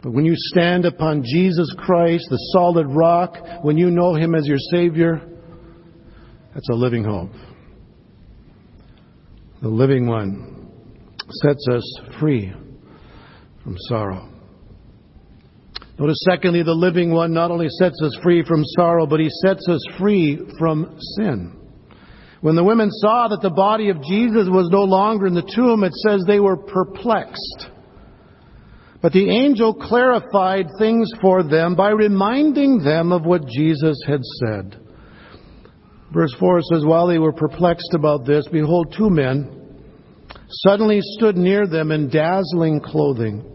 But 0.02 0.12
when 0.12 0.26
you 0.26 0.34
stand 0.36 0.84
upon 0.84 1.22
Jesus 1.24 1.74
Christ, 1.78 2.26
the 2.28 2.36
solid 2.52 2.86
rock, 2.88 3.38
when 3.62 3.78
you 3.78 3.90
know 3.90 4.14
Him 4.14 4.34
as 4.34 4.46
your 4.46 4.58
Savior, 4.58 5.22
that's 6.52 6.68
a 6.68 6.74
living 6.74 7.04
hope. 7.04 7.32
The 9.62 9.68
living 9.68 10.06
one 10.06 10.68
sets 11.30 11.66
us 11.70 12.00
free 12.20 12.52
from 13.62 13.76
sorrow. 13.88 14.28
Notice, 15.98 16.24
secondly, 16.28 16.62
the 16.62 16.72
living 16.72 17.12
one 17.12 17.32
not 17.32 17.50
only 17.50 17.68
sets 17.68 18.00
us 18.02 18.16
free 18.22 18.42
from 18.42 18.64
sorrow, 18.76 19.06
but 19.06 19.20
he 19.20 19.28
sets 19.44 19.68
us 19.68 19.84
free 19.98 20.40
from 20.58 20.98
sin. 21.16 21.58
When 22.40 22.56
the 22.56 22.64
women 22.64 22.90
saw 22.90 23.28
that 23.28 23.40
the 23.40 23.50
body 23.50 23.88
of 23.90 24.02
Jesus 24.02 24.48
was 24.50 24.68
no 24.70 24.82
longer 24.82 25.26
in 25.26 25.34
the 25.34 25.48
tomb, 25.54 25.84
it 25.84 25.92
says 25.94 26.24
they 26.26 26.40
were 26.40 26.56
perplexed. 26.56 27.68
But 29.00 29.12
the 29.12 29.30
angel 29.30 29.74
clarified 29.74 30.66
things 30.78 31.12
for 31.20 31.42
them 31.42 31.76
by 31.76 31.90
reminding 31.90 32.82
them 32.82 33.12
of 33.12 33.24
what 33.24 33.46
Jesus 33.46 34.00
had 34.06 34.22
said. 34.24 34.80
Verse 36.12 36.34
4 36.38 36.62
says, 36.62 36.84
While 36.84 37.06
they 37.06 37.18
were 37.18 37.32
perplexed 37.32 37.94
about 37.94 38.26
this, 38.26 38.46
behold, 38.50 38.94
two 38.96 39.08
men 39.08 39.58
suddenly 40.48 41.00
stood 41.00 41.36
near 41.36 41.66
them 41.66 41.90
in 41.90 42.08
dazzling 42.10 42.80
clothing. 42.80 43.51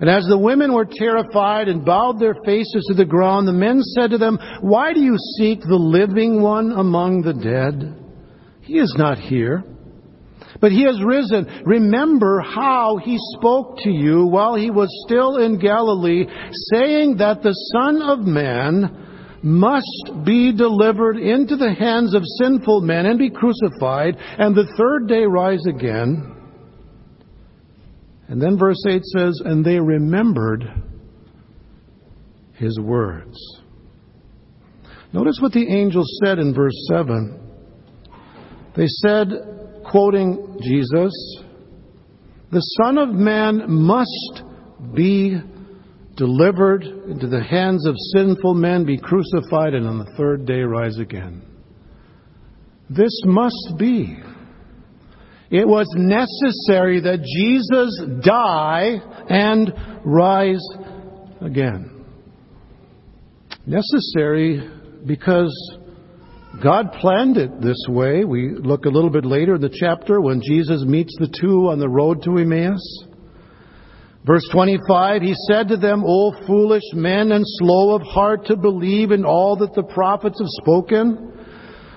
And 0.00 0.08
as 0.08 0.24
the 0.26 0.38
women 0.38 0.72
were 0.72 0.86
terrified 0.86 1.68
and 1.68 1.84
bowed 1.84 2.20
their 2.20 2.36
faces 2.44 2.86
to 2.88 2.94
the 2.94 3.04
ground, 3.04 3.48
the 3.48 3.52
men 3.52 3.82
said 3.82 4.10
to 4.10 4.18
them, 4.18 4.38
Why 4.60 4.92
do 4.92 5.00
you 5.00 5.16
seek 5.38 5.60
the 5.60 5.76
living 5.76 6.40
one 6.40 6.72
among 6.72 7.22
the 7.22 7.34
dead? 7.34 7.96
He 8.62 8.78
is 8.78 8.94
not 8.96 9.18
here 9.18 9.64
but 10.60 10.72
he 10.72 10.84
has 10.84 11.02
risen. 11.02 11.62
Remember 11.64 12.40
how 12.40 12.98
he 13.02 13.16
spoke 13.36 13.78
to 13.78 13.90
you 13.90 14.26
while 14.26 14.54
he 14.54 14.70
was 14.70 14.88
still 15.06 15.36
in 15.36 15.58
Galilee, 15.58 16.26
saying 16.72 17.16
that 17.18 17.42
the 17.42 17.54
Son 17.72 18.02
of 18.02 18.20
Man 18.20 19.06
must 19.42 20.24
be 20.24 20.52
delivered 20.52 21.16
into 21.16 21.56
the 21.56 21.72
hands 21.72 22.14
of 22.14 22.22
sinful 22.40 22.80
men 22.80 23.06
and 23.06 23.18
be 23.18 23.30
crucified, 23.30 24.16
and 24.18 24.54
the 24.54 24.72
third 24.76 25.06
day 25.06 25.24
rise 25.24 25.64
again. 25.66 26.34
And 28.28 28.40
then 28.40 28.58
verse 28.58 28.82
8 28.86 29.02
says, 29.04 29.42
And 29.44 29.64
they 29.64 29.80
remembered 29.80 30.64
his 32.54 32.78
words. 32.80 33.38
Notice 35.12 35.38
what 35.40 35.52
the 35.52 35.66
angels 35.66 36.20
said 36.22 36.38
in 36.38 36.54
verse 36.54 36.74
7. 36.90 37.40
They 38.76 38.86
said, 38.86 39.28
quoting 39.90 40.58
Jesus, 40.62 41.42
the 42.50 42.60
Son 42.60 42.98
of 42.98 43.10
Man 43.10 43.64
must 43.66 44.42
be 44.94 45.38
delivered 46.16 46.84
into 46.84 47.26
the 47.26 47.42
hands 47.42 47.86
of 47.86 47.94
sinful 48.14 48.54
men, 48.54 48.84
be 48.84 48.98
crucified, 48.98 49.74
and 49.74 49.86
on 49.86 49.98
the 49.98 50.12
third 50.16 50.46
day 50.46 50.60
rise 50.60 50.98
again. 50.98 51.42
This 52.90 53.20
must 53.24 53.74
be. 53.78 54.18
It 55.50 55.66
was 55.66 55.86
necessary 55.96 57.00
that 57.00 57.22
Jesus 57.22 58.22
die 58.22 58.98
and 59.30 59.72
rise 60.04 60.64
again. 61.40 62.04
Necessary 63.66 64.68
because 65.06 65.78
God 66.62 66.92
planned 67.00 67.38
it 67.38 67.60
this 67.60 67.82
way. 67.88 68.24
We 68.24 68.50
look 68.50 68.84
a 68.84 68.90
little 68.90 69.10
bit 69.10 69.24
later 69.24 69.54
in 69.54 69.60
the 69.60 69.74
chapter 69.74 70.20
when 70.20 70.42
Jesus 70.42 70.82
meets 70.84 71.14
the 71.18 71.28
two 71.28 71.68
on 71.68 71.78
the 71.78 71.88
road 71.88 72.22
to 72.24 72.36
Emmaus. 72.36 73.04
Verse 74.26 74.46
25, 74.52 75.22
he 75.22 75.34
said 75.48 75.68
to 75.68 75.78
them, 75.78 76.02
O 76.06 76.32
foolish 76.46 76.82
men 76.92 77.32
and 77.32 77.44
slow 77.46 77.94
of 77.94 78.02
heart 78.02 78.44
to 78.46 78.56
believe 78.56 79.12
in 79.12 79.24
all 79.24 79.56
that 79.56 79.72
the 79.74 79.84
prophets 79.84 80.38
have 80.38 80.48
spoken. 80.62 81.32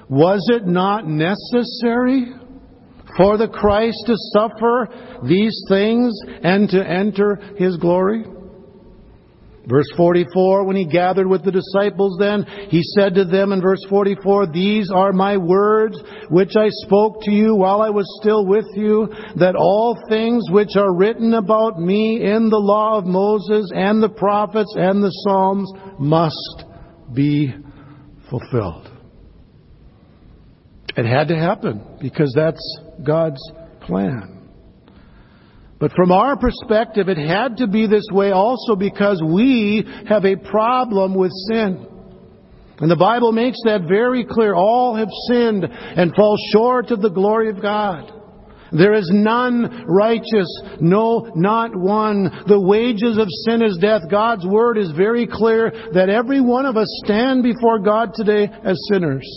Was 0.10 0.48
it 0.53 0.65
not 0.65 1.08
necessary 1.08 2.31
for 3.18 3.38
the 3.38 3.48
Christ 3.48 3.98
to 4.08 4.15
suffer 4.34 4.88
these 5.27 5.58
things 5.70 6.13
and 6.44 6.70
to 6.70 6.84
enter 6.84 7.36
his 7.58 7.77
glory? 7.77 8.24
Verse 9.68 9.86
44, 9.96 10.65
when 10.65 10.75
he 10.75 10.86
gathered 10.86 11.27
with 11.27 11.44
the 11.44 11.51
disciples 11.51 12.18
then, 12.20 12.44
he 12.70 12.82
said 12.98 13.13
to 13.13 13.25
them 13.25 13.51
in 13.51 13.62
verse 13.62 13.86
44, 13.89 14.48
These 14.48 14.89
are 14.91 15.13
my 15.13 15.38
words 15.38 16.01
which 16.30 16.56
I 16.58 16.68
spoke 16.70 17.22
to 17.24 17.32
you 17.32 17.56
while 17.56 17.82
I 17.82 17.91
was 17.91 18.08
still 18.22 18.48
with 18.48 18.65
you, 18.74 19.08
that 19.36 19.56
all 19.56 19.96
things 20.10 20.46
which 20.50 20.75
are 20.75 20.96
written 20.96 21.36
about 21.36 21.80
me 21.80 22.24
in 22.24 22.50
the 22.50 22.58
law 22.58 22.98
of 22.98 23.06
Moses 23.06 23.72
and 23.75 24.01
the 24.01 24.10
prophets 24.10 24.74
and 24.75 25.03
the 25.03 25.12
Psalms 25.24 25.72
must 26.00 26.65
be 27.13 27.53
fulfilled. 28.32 28.89
It 30.98 31.06
had 31.06 31.27
to 31.27 31.38
happen 31.38 31.84
because 32.01 32.34
that's 32.36 32.80
God's 33.03 33.41
plan. 33.81 34.50
But 35.79 35.93
from 35.93 36.12
our 36.12 36.38
perspective, 36.38 37.10
it 37.10 37.17
had 37.17 37.58
to 37.58 37.67
be 37.67 37.88
this 37.88 38.05
way 38.12 38.31
also 38.31 38.75
because 38.75 39.22
we 39.25 39.84
have 40.08 40.25
a 40.25 40.36
problem 40.36 41.15
with 41.15 41.31
sin. 41.50 41.88
And 42.77 42.89
the 42.89 42.96
Bible 42.96 43.31
makes 43.31 43.58
that 43.65 43.88
very 43.88 44.24
clear. 44.24 44.53
All 44.53 44.96
have 44.96 45.10
sinned 45.27 45.65
and 45.65 46.15
fall 46.15 46.38
short 46.51 46.91
of 46.91 47.01
the 47.01 47.10
glory 47.10 47.50
of 47.50 47.62
God. 47.62 48.12
There 48.72 48.93
is 48.93 49.10
none 49.12 49.86
righteous, 49.86 50.48
no, 50.79 51.31
not 51.36 51.75
one. 51.75 52.43
The 52.48 52.60
wages 52.60 53.17
of 53.17 53.27
sin 53.46 53.63
is 53.63 53.77
death. 53.81 54.03
God's 54.10 54.46
word 54.46 54.77
is 54.77 54.91
very 54.91 55.27
clear 55.27 55.72
that 55.93 56.10
every 56.10 56.41
one 56.41 56.65
of 56.65 56.77
us 56.77 56.88
stand 57.03 57.43
before 57.43 57.79
God 57.79 58.13
today 58.15 58.48
as 58.63 58.77
sinners 58.91 59.27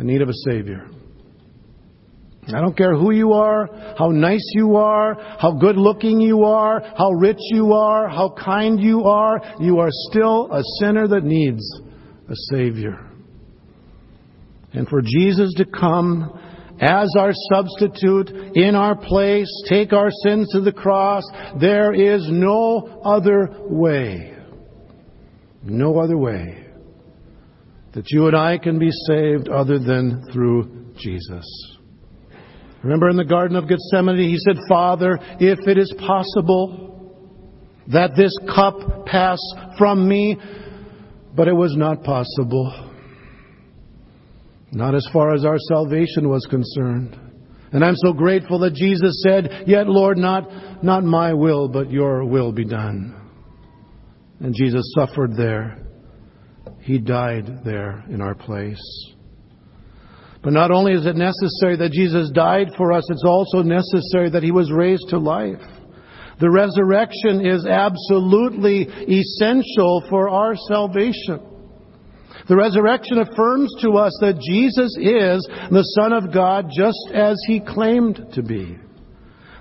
in 0.00 0.06
need 0.06 0.22
of 0.22 0.30
a 0.30 0.34
Savior. 0.48 0.88
I 2.48 2.60
don't 2.60 2.76
care 2.76 2.96
who 2.96 3.12
you 3.12 3.34
are, 3.34 3.68
how 3.96 4.08
nice 4.08 4.44
you 4.54 4.74
are, 4.74 5.14
how 5.38 5.52
good 5.52 5.76
looking 5.76 6.20
you 6.20 6.42
are, 6.42 6.80
how 6.80 7.12
rich 7.12 7.38
you 7.38 7.72
are, 7.72 8.08
how 8.08 8.34
kind 8.36 8.80
you 8.80 9.04
are, 9.04 9.40
you 9.60 9.78
are 9.78 9.90
still 10.10 10.50
a 10.50 10.62
sinner 10.80 11.06
that 11.06 11.22
needs 11.22 11.62
a 12.28 12.34
Savior. 12.50 12.98
And 14.72 14.88
for 14.88 15.02
Jesus 15.02 15.54
to 15.58 15.64
come 15.64 16.36
as 16.80 17.14
our 17.16 17.32
substitute 17.52 18.30
in 18.56 18.74
our 18.74 18.96
place, 18.96 19.48
take 19.68 19.92
our 19.92 20.10
sins 20.24 20.50
to 20.52 20.62
the 20.62 20.72
cross, 20.72 21.22
there 21.60 21.92
is 21.92 22.26
no 22.28 23.02
other 23.04 23.50
way. 23.68 24.36
No 25.62 26.00
other 26.00 26.18
way 26.18 26.66
that 27.92 28.10
you 28.10 28.26
and 28.26 28.36
I 28.36 28.58
can 28.58 28.80
be 28.80 28.90
saved 29.06 29.48
other 29.48 29.78
than 29.78 30.24
through 30.32 30.92
Jesus. 30.98 31.44
Remember 32.82 33.08
in 33.08 33.16
the 33.16 33.24
Garden 33.24 33.56
of 33.56 33.68
Gethsemane, 33.68 34.18
he 34.18 34.38
said, 34.38 34.56
Father, 34.68 35.18
if 35.38 35.66
it 35.68 35.78
is 35.78 35.94
possible 35.98 36.92
that 37.88 38.16
this 38.16 38.36
cup 38.54 39.06
pass 39.06 39.38
from 39.78 40.08
me, 40.08 40.36
but 41.34 41.48
it 41.48 41.54
was 41.54 41.76
not 41.76 42.02
possible. 42.02 42.90
Not 44.72 44.94
as 44.94 45.06
far 45.12 45.34
as 45.34 45.44
our 45.44 45.58
salvation 45.58 46.28
was 46.28 46.46
concerned. 46.48 47.18
And 47.72 47.84
I'm 47.84 47.96
so 47.96 48.12
grateful 48.12 48.58
that 48.60 48.74
Jesus 48.74 49.22
said, 49.22 49.64
Yet, 49.66 49.86
Lord, 49.86 50.18
not, 50.18 50.82
not 50.82 51.04
my 51.04 51.32
will, 51.32 51.68
but 51.68 51.90
your 51.90 52.24
will 52.24 52.52
be 52.52 52.64
done. 52.64 53.14
And 54.40 54.54
Jesus 54.54 54.82
suffered 54.94 55.36
there. 55.36 55.78
He 56.80 56.98
died 56.98 57.64
there 57.64 58.04
in 58.10 58.20
our 58.20 58.34
place. 58.34 59.11
But 60.42 60.52
not 60.52 60.72
only 60.72 60.92
is 60.92 61.06
it 61.06 61.14
necessary 61.14 61.76
that 61.76 61.92
Jesus 61.92 62.30
died 62.30 62.68
for 62.76 62.92
us, 62.92 63.04
it's 63.10 63.24
also 63.24 63.62
necessary 63.62 64.30
that 64.30 64.42
he 64.42 64.50
was 64.50 64.72
raised 64.72 65.08
to 65.10 65.18
life. 65.18 65.62
The 66.40 66.50
resurrection 66.50 67.46
is 67.46 67.64
absolutely 67.64 68.82
essential 68.82 70.02
for 70.10 70.28
our 70.28 70.56
salvation. 70.56 71.40
The 72.48 72.56
resurrection 72.56 73.18
affirms 73.18 73.72
to 73.82 73.92
us 73.92 74.16
that 74.20 74.40
Jesus 74.40 74.96
is 74.98 75.46
the 75.70 75.86
Son 76.00 76.12
of 76.12 76.34
God 76.34 76.66
just 76.76 76.98
as 77.14 77.40
he 77.46 77.60
claimed 77.60 78.20
to 78.32 78.42
be. 78.42 78.76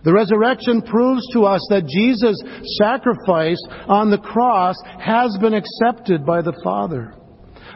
The 0.04 0.14
resurrection 0.14 0.82
proves 0.82 1.22
to 1.34 1.44
us 1.44 1.64
that 1.70 1.86
Jesus' 1.86 2.42
sacrifice 2.82 3.62
on 3.88 4.10
the 4.10 4.18
cross 4.18 4.76
has 5.00 5.38
been 5.40 5.54
accepted 5.54 6.26
by 6.26 6.42
the 6.42 6.60
Father. 6.64 7.14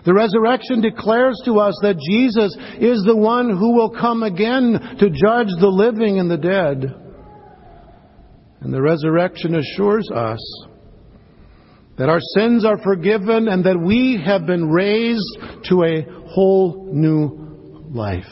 The 0.05 0.13
resurrection 0.13 0.81
declares 0.81 1.41
to 1.45 1.59
us 1.59 1.77
that 1.81 1.97
Jesus 1.97 2.55
is 2.79 3.03
the 3.05 3.15
one 3.15 3.49
who 3.49 3.73
will 3.73 3.89
come 3.89 4.21
again 4.21 4.79
to 4.99 5.09
judge 5.09 5.49
the 5.59 5.67
living 5.67 6.19
and 6.19 6.29
the 6.29 6.37
dead. 6.37 6.93
And 8.61 8.71
the 8.71 8.81
resurrection 8.81 9.55
assures 9.55 10.09
us 10.11 10.39
that 11.97 12.09
our 12.09 12.19
sins 12.35 12.65
are 12.65 12.77
forgiven 12.83 13.47
and 13.47 13.65
that 13.65 13.79
we 13.79 14.21
have 14.23 14.45
been 14.45 14.69
raised 14.69 15.37
to 15.69 15.83
a 15.83 16.05
whole 16.27 16.89
new 16.91 17.85
life. 17.91 18.23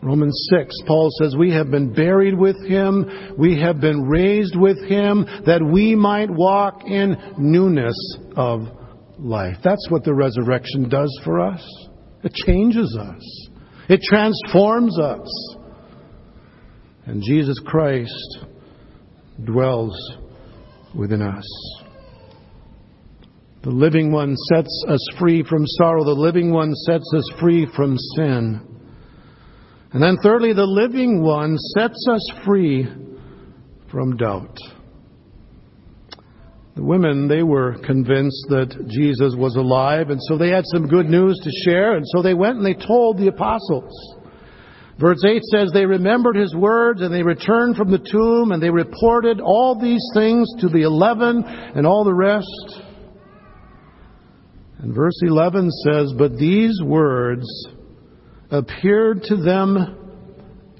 Romans 0.00 0.48
6, 0.50 0.74
Paul 0.86 1.10
says, 1.20 1.34
We 1.36 1.52
have 1.52 1.70
been 1.70 1.92
buried 1.92 2.38
with 2.38 2.56
him, 2.64 3.34
we 3.36 3.60
have 3.60 3.80
been 3.80 4.08
raised 4.08 4.56
with 4.56 4.78
him, 4.84 5.26
that 5.44 5.60
we 5.62 5.96
might 5.96 6.30
walk 6.30 6.84
in 6.86 7.16
newness 7.36 7.96
of 8.36 8.68
life. 9.18 9.56
That's 9.62 9.86
what 9.90 10.04
the 10.04 10.14
resurrection 10.14 10.88
does 10.88 11.20
for 11.24 11.40
us. 11.40 11.64
It 12.24 12.32
changes 12.34 12.96
us, 13.00 13.48
it 13.88 14.00
transforms 14.02 14.98
us. 14.98 15.56
And 17.06 17.22
Jesus 17.22 17.58
Christ 17.64 18.38
dwells 19.44 19.96
within 20.94 21.22
us. 21.22 21.44
The 23.62 23.70
living 23.70 24.12
one 24.12 24.36
sets 24.50 24.84
us 24.88 25.04
free 25.18 25.42
from 25.42 25.66
sorrow. 25.66 26.04
The 26.04 26.10
living 26.10 26.52
one 26.52 26.74
sets 26.74 27.10
us 27.16 27.30
free 27.40 27.66
from 27.74 27.96
sin. 28.16 28.60
And 29.92 30.02
then 30.02 30.18
thirdly, 30.22 30.52
the 30.52 30.66
living 30.66 31.22
one 31.22 31.56
sets 31.76 32.06
us 32.10 32.30
free 32.44 32.86
from 33.90 34.16
doubt. 34.16 34.56
The 36.78 36.84
women, 36.84 37.26
they 37.26 37.42
were 37.42 37.76
convinced 37.84 38.46
that 38.50 38.86
Jesus 38.86 39.34
was 39.36 39.56
alive, 39.56 40.10
and 40.10 40.20
so 40.22 40.38
they 40.38 40.50
had 40.50 40.62
some 40.66 40.86
good 40.86 41.06
news 41.06 41.36
to 41.42 41.50
share, 41.68 41.96
and 41.96 42.06
so 42.06 42.22
they 42.22 42.34
went 42.34 42.58
and 42.58 42.64
they 42.64 42.86
told 42.86 43.18
the 43.18 43.26
apostles. 43.26 43.90
Verse 44.96 45.18
8 45.26 45.42
says, 45.42 45.70
They 45.74 45.86
remembered 45.86 46.36
his 46.36 46.54
words, 46.54 47.02
and 47.02 47.12
they 47.12 47.24
returned 47.24 47.74
from 47.74 47.90
the 47.90 47.98
tomb, 47.98 48.52
and 48.52 48.62
they 48.62 48.70
reported 48.70 49.40
all 49.40 49.76
these 49.76 50.08
things 50.14 50.48
to 50.60 50.68
the 50.68 50.82
eleven 50.82 51.42
and 51.44 51.84
all 51.84 52.04
the 52.04 52.14
rest. 52.14 52.46
And 54.78 54.94
verse 54.94 55.18
11 55.20 55.72
says, 55.84 56.12
But 56.16 56.36
these 56.36 56.80
words 56.80 57.44
appeared 58.52 59.22
to 59.24 59.34
them 59.34 60.28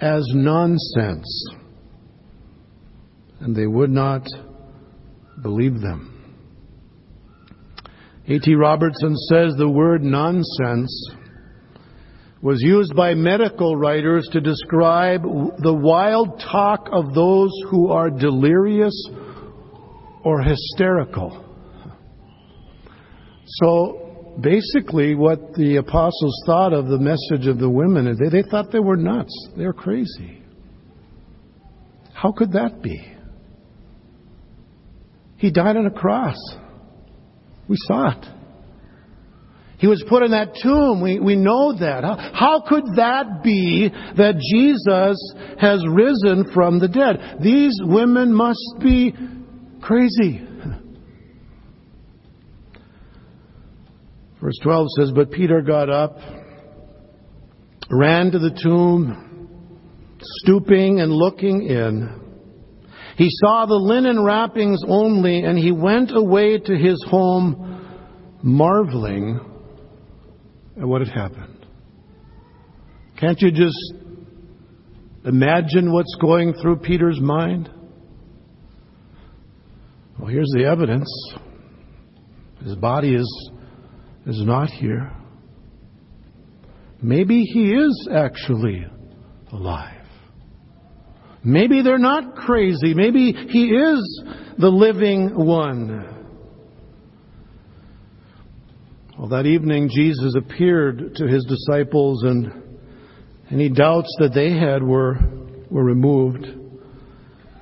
as 0.00 0.24
nonsense, 0.32 1.44
and 3.40 3.56
they 3.56 3.66
would 3.66 3.90
not 3.90 4.22
believe 5.42 5.80
them. 5.80 6.14
A.T. 8.28 8.54
Robertson 8.54 9.16
says 9.30 9.54
the 9.56 9.68
word 9.68 10.02
nonsense 10.02 11.14
was 12.42 12.60
used 12.62 12.94
by 12.94 13.14
medical 13.14 13.76
writers 13.76 14.28
to 14.32 14.40
describe 14.40 15.22
the 15.22 15.74
wild 15.74 16.40
talk 16.40 16.88
of 16.92 17.14
those 17.14 17.50
who 17.70 17.90
are 17.90 18.10
delirious 18.10 18.94
or 20.24 20.42
hysterical. 20.42 21.44
So 23.46 24.36
basically, 24.40 25.14
what 25.14 25.54
the 25.54 25.76
apostles 25.76 26.42
thought 26.46 26.72
of 26.72 26.86
the 26.86 26.98
message 26.98 27.48
of 27.48 27.58
the 27.58 27.70
women, 27.70 28.14
they, 28.22 28.42
they 28.42 28.48
thought 28.48 28.70
they 28.70 28.78
were 28.78 28.96
nuts. 28.96 29.48
They 29.56 29.64
were 29.64 29.72
crazy. 29.72 30.42
How 32.12 32.32
could 32.32 32.52
that 32.52 32.82
be? 32.82 33.17
He 35.38 35.50
died 35.50 35.76
on 35.76 35.86
a 35.86 35.90
cross. 35.90 36.36
We 37.68 37.76
saw 37.86 38.10
it. 38.10 38.26
He 39.78 39.86
was 39.86 40.04
put 40.08 40.24
in 40.24 40.32
that 40.32 40.56
tomb. 40.60 41.00
We, 41.00 41.20
we 41.20 41.36
know 41.36 41.72
that. 41.78 42.02
How, 42.02 42.16
how 42.34 42.64
could 42.68 42.82
that 42.96 43.44
be 43.44 43.88
that 43.88 44.34
Jesus 44.52 45.34
has 45.60 45.86
risen 45.88 46.50
from 46.52 46.80
the 46.80 46.88
dead? 46.88 47.38
These 47.40 47.78
women 47.84 48.34
must 48.34 48.74
be 48.80 49.14
crazy. 49.80 50.42
Verse 54.42 54.58
12 54.64 54.86
says, 54.98 55.12
But 55.14 55.30
Peter 55.30 55.62
got 55.62 55.88
up, 55.88 56.18
ran 57.88 58.32
to 58.32 58.40
the 58.40 58.58
tomb, 58.60 60.18
stooping 60.42 60.98
and 61.00 61.12
looking 61.12 61.62
in. 61.62 62.27
He 63.18 63.30
saw 63.30 63.66
the 63.66 63.74
linen 63.74 64.22
wrappings 64.22 64.80
only, 64.86 65.42
and 65.42 65.58
he 65.58 65.72
went 65.72 66.16
away 66.16 66.56
to 66.56 66.76
his 66.76 67.04
home, 67.10 68.38
marveling 68.44 69.40
at 70.80 70.86
what 70.86 71.00
had 71.04 71.10
happened. 71.10 71.66
Can't 73.18 73.40
you 73.40 73.50
just 73.50 73.92
imagine 75.24 75.92
what's 75.92 76.14
going 76.20 76.54
through 76.62 76.76
Peter's 76.76 77.20
mind? 77.20 77.68
Well, 80.16 80.28
here's 80.28 80.52
the 80.54 80.66
evidence. 80.66 81.10
His 82.62 82.76
body 82.76 83.16
is, 83.16 83.50
is 84.26 84.40
not 84.44 84.70
here. 84.70 85.10
Maybe 87.02 87.42
he 87.42 87.72
is 87.72 88.08
actually 88.12 88.86
alive. 89.52 89.97
Maybe 91.48 91.80
they're 91.80 91.96
not 91.96 92.36
crazy. 92.36 92.92
Maybe 92.92 93.32
he 93.32 93.70
is 93.70 94.22
the 94.58 94.68
living 94.68 95.34
one. 95.34 96.14
Well, 99.18 99.28
that 99.28 99.46
evening, 99.46 99.88
Jesus 99.90 100.34
appeared 100.36 101.14
to 101.16 101.26
his 101.26 101.46
disciples, 101.46 102.22
and 102.22 102.52
any 103.50 103.70
doubts 103.70 104.14
that 104.18 104.34
they 104.34 104.52
had 104.52 104.82
were, 104.82 105.16
were 105.70 105.84
removed. 105.84 106.46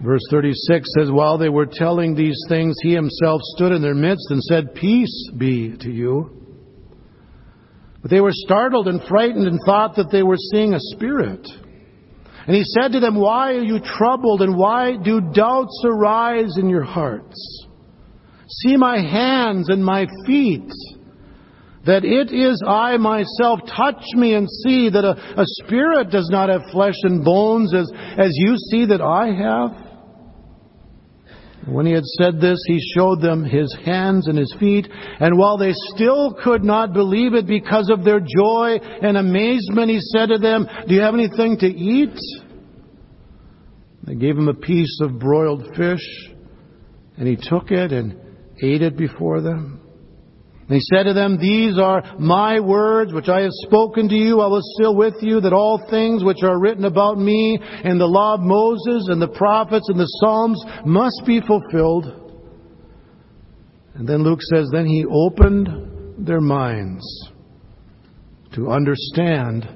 Verse 0.03 0.22
36 0.33 0.88
says, 0.99 1.09
While 1.09 1.38
they 1.38 1.49
were 1.49 1.66
telling 1.70 2.16
these 2.16 2.42
things, 2.49 2.75
he 2.83 2.92
himself 2.92 3.40
stood 3.55 3.70
in 3.70 3.83
their 3.83 3.94
midst 3.94 4.27
and 4.31 4.42
said, 4.42 4.75
Peace 4.75 5.31
be 5.38 5.77
to 5.79 5.92
you. 5.92 6.42
But 8.03 8.11
they 8.11 8.20
were 8.20 8.33
startled 8.33 8.88
and 8.88 9.01
frightened 9.05 9.46
and 9.46 9.61
thought 9.64 9.94
that 9.94 10.11
they 10.11 10.25
were 10.25 10.37
seeing 10.53 10.75
a 10.75 10.81
spirit. 10.81 11.46
And 12.46 12.54
he 12.54 12.62
said 12.64 12.92
to 12.92 13.00
them, 13.00 13.16
Why 13.16 13.54
are 13.54 13.62
you 13.62 13.80
troubled, 13.80 14.42
and 14.42 14.56
why 14.56 14.96
do 14.96 15.20
doubts 15.20 15.82
arise 15.85 16.56
in 16.59 16.68
your 16.68 16.85
hearts? 16.85 17.66
See 18.48 18.76
my 18.76 19.00
hands 19.00 19.68
and 19.68 19.85
my 19.85 20.06
feet 20.26 20.70
that 21.87 22.04
it 22.04 22.32
is 22.32 22.62
I 22.66 22.96
myself. 22.96 23.61
Touch 23.76 24.02
me 24.14 24.35
and 24.35 24.48
see 24.64 24.90
that 24.90 25.04
a, 25.04 25.40
a 25.40 25.44
spirit 25.62 26.11
does 26.11 26.28
not 26.30 26.48
have 26.48 26.62
flesh 26.70 26.96
and 27.02 27.24
bones 27.24 27.74
as, 27.74 27.90
as 28.18 28.30
you 28.32 28.56
see 28.70 28.87
that 28.87 29.00
I 29.00 29.26
have. 29.28 29.86
When 31.66 31.85
he 31.85 31.92
had 31.92 32.05
said 32.05 32.40
this, 32.40 32.62
he 32.66 32.81
showed 32.94 33.20
them 33.20 33.44
his 33.44 33.74
hands 33.85 34.29
and 34.29 34.38
his 34.38 34.55
feet, 34.61 34.88
and 35.18 35.37
while 35.37 35.59
they 35.59 35.72
still 35.94 36.33
could 36.33 36.62
not 36.62 36.92
believe 36.92 37.35
it 37.35 37.46
because 37.46 37.90
of 37.90 38.05
their 38.05 38.20
joy 38.20 38.79
and 39.02 39.16
amazement, 39.16 39.90
he 39.90 40.00
said 40.00 40.26
to 40.26 40.38
them, 40.38 40.68
Do 40.87 40.94
you 40.94 41.00
have 41.00 41.14
anything 41.14 41.59
to 41.59 41.66
eat? 41.66 42.16
They 44.05 44.14
gave 44.14 44.38
him 44.38 44.48
a 44.48 44.55
piece 44.55 45.00
of 45.02 45.18
broiled 45.18 45.74
fish, 45.76 46.31
and 47.16 47.26
he 47.26 47.37
took 47.37 47.72
it 47.72 47.92
and 47.92 48.16
ate 48.62 48.83
it 48.83 48.96
before 48.96 49.40
them. 49.40 49.81
He 50.68 50.81
said 50.81 51.05
to 51.05 51.12
them, 51.12 51.38
These 51.38 51.79
are 51.79 52.02
my 52.18 52.59
words 52.59 53.12
which 53.12 53.29
I 53.29 53.42
have 53.42 53.52
spoken 53.52 54.09
to 54.09 54.14
you. 54.16 54.40
I 54.40 54.48
was 54.48 54.68
still 54.76 54.96
with 54.96 55.14
you, 55.20 55.40
that 55.40 55.52
all 55.52 55.87
things 55.88 56.24
which 56.24 56.42
are 56.42 56.59
written 56.59 56.85
about 56.85 57.18
me 57.18 57.59
in 57.85 57.98
the 57.98 58.07
law 58.07 58.35
of 58.35 58.40
Moses 58.40 59.07
and 59.09 59.22
the 59.22 59.29
prophets 59.29 59.88
and 59.88 59.98
the 59.98 60.07
Psalms 60.20 60.62
must 60.85 61.22
be 61.24 61.40
fulfilled. 61.40 62.07
And 63.94 64.09
then 64.09 64.24
Luke 64.24 64.40
says, 64.42 64.68
Then 64.72 64.87
he 64.87 65.05
opened 65.09 66.26
their 66.26 66.40
minds 66.40 67.05
to 68.55 68.70
understand 68.70 69.68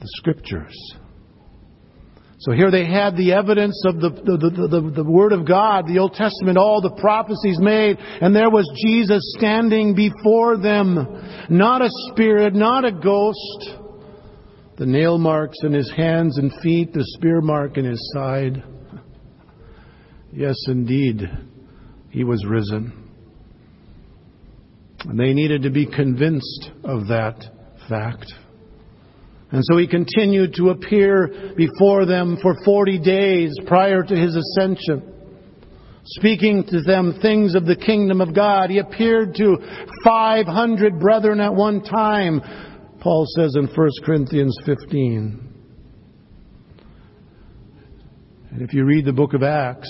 the 0.00 0.08
Scriptures. 0.16 0.74
So 2.40 2.52
here 2.52 2.70
they 2.70 2.86
had 2.86 3.16
the 3.16 3.32
evidence 3.32 3.82
of 3.84 3.96
the, 3.96 4.10
the, 4.10 4.68
the, 4.68 4.92
the, 5.02 5.04
Word 5.04 5.32
of 5.32 5.44
God, 5.44 5.88
the 5.88 5.98
Old 5.98 6.14
Testament, 6.14 6.56
all 6.56 6.80
the 6.80 6.94
prophecies 7.00 7.58
made, 7.58 7.98
and 7.98 8.34
there 8.34 8.50
was 8.50 8.70
Jesus 8.86 9.34
standing 9.36 9.96
before 9.96 10.56
them. 10.56 10.94
Not 11.50 11.82
a 11.82 11.88
spirit, 12.10 12.54
not 12.54 12.84
a 12.84 12.92
ghost. 12.92 13.80
The 14.76 14.86
nail 14.86 15.18
marks 15.18 15.58
in 15.64 15.72
his 15.72 15.92
hands 15.96 16.38
and 16.38 16.52
feet, 16.62 16.92
the 16.92 17.02
spear 17.16 17.40
mark 17.40 17.76
in 17.76 17.84
his 17.84 18.12
side. 18.14 18.62
Yes, 20.32 20.54
indeed, 20.68 21.22
he 22.10 22.22
was 22.22 22.46
risen. 22.46 22.92
And 25.00 25.18
they 25.18 25.32
needed 25.32 25.62
to 25.62 25.70
be 25.70 25.86
convinced 25.86 26.70
of 26.84 27.08
that 27.08 27.44
fact. 27.88 28.32
And 29.50 29.64
so 29.64 29.78
he 29.78 29.86
continued 29.86 30.54
to 30.54 30.70
appear 30.70 31.54
before 31.56 32.04
them 32.04 32.36
for 32.42 32.54
40 32.64 32.98
days 32.98 33.56
prior 33.66 34.02
to 34.02 34.14
his 34.14 34.36
ascension, 34.36 35.14
speaking 36.04 36.64
to 36.64 36.82
them 36.82 37.18
things 37.22 37.54
of 37.54 37.64
the 37.64 37.76
kingdom 37.76 38.20
of 38.20 38.34
God. 38.34 38.68
He 38.68 38.78
appeared 38.78 39.34
to 39.36 39.56
500 40.04 41.00
brethren 41.00 41.40
at 41.40 41.54
one 41.54 41.82
time, 41.82 42.42
Paul 43.00 43.24
says 43.36 43.54
in 43.56 43.68
1 43.68 43.90
Corinthians 44.04 44.56
15. 44.66 45.48
And 48.50 48.62
if 48.62 48.74
you 48.74 48.84
read 48.84 49.06
the 49.06 49.12
book 49.12 49.32
of 49.32 49.42
Acts, 49.42 49.88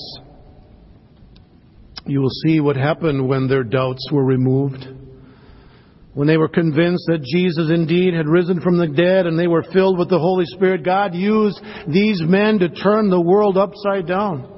you 2.06 2.20
will 2.20 2.30
see 2.46 2.60
what 2.60 2.76
happened 2.76 3.28
when 3.28 3.48
their 3.48 3.64
doubts 3.64 4.08
were 4.12 4.24
removed. 4.24 4.86
When 6.18 6.26
they 6.26 6.36
were 6.36 6.48
convinced 6.48 7.04
that 7.06 7.22
Jesus 7.22 7.70
indeed 7.70 8.12
had 8.12 8.26
risen 8.26 8.60
from 8.60 8.76
the 8.76 8.88
dead 8.88 9.26
and 9.26 9.38
they 9.38 9.46
were 9.46 9.62
filled 9.72 9.96
with 9.96 10.10
the 10.10 10.18
Holy 10.18 10.46
Spirit, 10.46 10.84
God 10.84 11.14
used 11.14 11.60
these 11.86 12.20
men 12.24 12.58
to 12.58 12.68
turn 12.68 13.08
the 13.08 13.20
world 13.20 13.56
upside 13.56 14.08
down. 14.08 14.52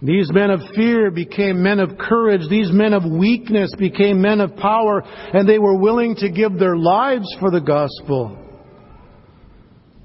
These 0.00 0.32
men 0.32 0.48
of 0.48 0.60
fear 0.74 1.10
became 1.10 1.62
men 1.62 1.80
of 1.80 1.98
courage. 1.98 2.48
These 2.48 2.72
men 2.72 2.94
of 2.94 3.04
weakness 3.04 3.72
became 3.78 4.22
men 4.22 4.40
of 4.40 4.56
power, 4.56 5.02
and 5.04 5.46
they 5.46 5.58
were 5.58 5.76
willing 5.76 6.16
to 6.16 6.30
give 6.30 6.58
their 6.58 6.78
lives 6.78 7.28
for 7.38 7.50
the 7.50 7.60
gospel 7.60 8.38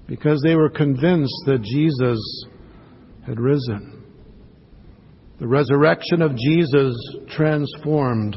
because 0.07 0.41
they 0.43 0.55
were 0.55 0.69
convinced 0.69 1.43
that 1.45 1.61
Jesus 1.61 2.19
had 3.25 3.39
risen. 3.39 4.03
The 5.39 5.47
resurrection 5.47 6.21
of 6.21 6.35
Jesus 6.35 6.93
transformed 7.29 8.35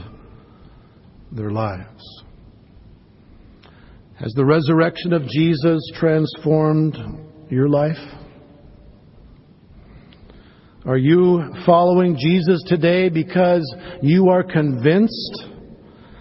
their 1.32 1.50
lives. 1.50 2.22
Has 4.18 4.32
the 4.34 4.44
resurrection 4.44 5.12
of 5.12 5.26
Jesus 5.26 5.80
transformed 5.96 6.96
your 7.50 7.68
life? 7.68 7.96
Are 10.84 10.96
you 10.96 11.42
following 11.64 12.16
Jesus 12.18 12.62
today 12.66 13.08
because 13.08 13.62
you 14.02 14.28
are 14.28 14.42
convinced 14.42 15.44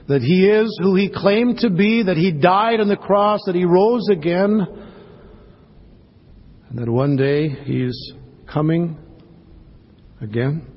that 0.08 0.22
He 0.22 0.48
is 0.48 0.78
who 0.82 0.96
He 0.96 1.12
claimed 1.14 1.60
to 1.60 1.70
be, 1.70 2.04
that 2.04 2.18
He 2.18 2.32
died 2.32 2.80
on 2.80 2.88
the 2.88 2.98
cross, 2.98 3.40
that 3.46 3.56
He 3.56 3.66
rose 3.66 4.08
again, 4.12 4.62
and 6.70 6.80
that 6.80 6.90
one 6.90 7.16
day 7.16 7.50
He's 7.50 8.14
coming 8.52 8.98
again? 10.22 10.68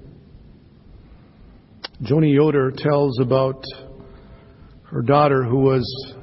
Joanie 2.03 2.33
Yoder 2.33 2.73
tells 2.77 3.19
about 3.21 3.65
her 4.95 5.03
daughter, 5.03 5.43
who 5.43 5.59
was 5.59 6.15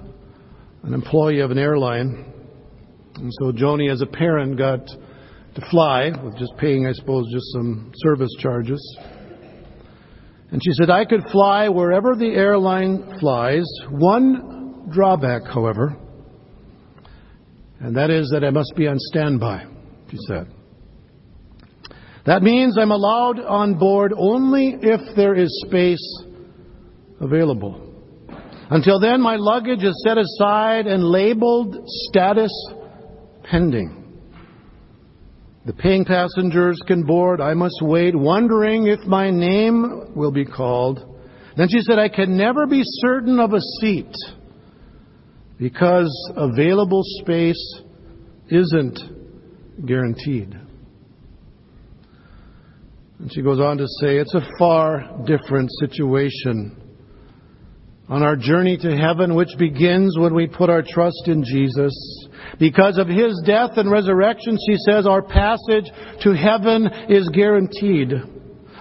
an 0.84 0.94
employee 0.94 1.42
of 1.42 1.52
an 1.52 1.58
airline. 1.58 2.34
And 3.16 3.30
so 3.42 3.52
Joanie, 3.52 3.90
as 3.90 4.02
a 4.02 4.06
parent, 4.06 4.58
got 4.58 4.88
to 4.88 5.66
fly 5.70 6.10
with 6.24 6.38
just 6.38 6.54
paying, 6.58 6.88
I 6.88 6.94
suppose, 6.94 7.26
just 7.34 7.52
some 7.52 7.92
service 7.96 8.34
charges. 8.40 8.98
And 10.52 10.62
she 10.64 10.72
said, 10.72 10.90
I 10.90 11.04
could 11.04 11.24
fly 11.34 11.68
wherever 11.68 12.16
the 12.16 12.30
airline 12.30 13.18
flies. 13.20 13.66
One 13.90 14.88
drawback, 14.90 15.42
however, 15.54 15.98
and 17.82 17.94
that 17.98 18.10
is 18.10 18.30
that 18.34 18.46
I 18.46 18.52
must 18.52 18.74
be 18.78 18.88
on 18.88 18.96
standby, 18.98 19.66
she 20.10 20.18
said. 20.28 20.48
That 22.26 22.42
means 22.42 22.78
I'm 22.78 22.92
allowed 22.92 23.42
on 23.42 23.78
board 23.78 24.14
only 24.16 24.78
if 24.82 25.16
there 25.18 25.36
is 25.36 25.50
space 25.68 26.24
available. 27.20 27.91
Until 28.72 29.02
then, 29.02 29.20
my 29.20 29.36
luggage 29.36 29.84
is 29.84 30.02
set 30.08 30.18
aside 30.18 30.88
and 30.88 31.04
labeled 31.04 31.76
status 31.86 32.52
pending. 33.44 33.98
The 35.66 35.74
paying 35.74 36.06
passengers 36.06 36.82
can 36.88 37.04
board. 37.04 37.42
I 37.42 37.54
must 37.54 37.82
wait, 37.82 38.16
wondering 38.16 38.88
if 38.88 39.02
my 39.02 39.30
name 39.30 40.14
will 40.16 40.32
be 40.32 40.46
called. 40.46 41.06
Then 41.58 41.68
she 41.68 41.82
said, 41.82 42.00
I 42.00 42.08
can 42.08 42.38
never 42.38 42.66
be 42.66 42.82
certain 42.86 43.42
of 43.42 43.52
a 43.52 43.60
seat 43.82 44.16
because 45.60 46.10
available 46.38 47.02
space 47.04 47.82
isn't 48.50 49.00
guaranteed. 49.86 50.58
And 53.20 53.32
she 53.34 53.42
goes 53.42 53.60
on 53.60 53.78
to 53.80 53.86
say, 54.00 54.16
it's 54.18 54.34
a 54.34 54.48
far 54.58 55.04
different 55.26 55.70
situation 55.82 56.81
on 58.12 58.24
our 58.24 58.36
journey 58.36 58.76
to 58.76 58.98
heaven, 58.98 59.36
which 59.36 59.58
begins 59.58 60.18
when 60.20 60.36
we 60.36 60.46
put 60.46 60.70
our 60.70 60.84
trust 60.86 61.28
in 61.28 61.46
Jesus. 61.46 61.94
Because 62.60 62.98
of 62.98 63.08
his 63.08 63.42
death 63.46 63.72
and 63.78 63.90
resurrection, 63.90 64.58
she 64.68 64.76
says, 64.86 65.08
our 65.08 65.22
passage 65.22 65.90
to 66.20 66.34
heaven 66.34 66.90
is 67.08 67.30
guaranteed. 67.34 68.12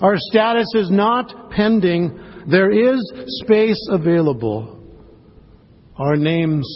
Our 0.00 0.16
status 0.18 0.66
is 0.74 0.90
not 0.90 1.52
pending. 1.52 2.18
There 2.50 2.72
is 2.72 3.00
space 3.44 3.80
available. 3.88 4.82
Our 5.96 6.16
names 6.16 6.66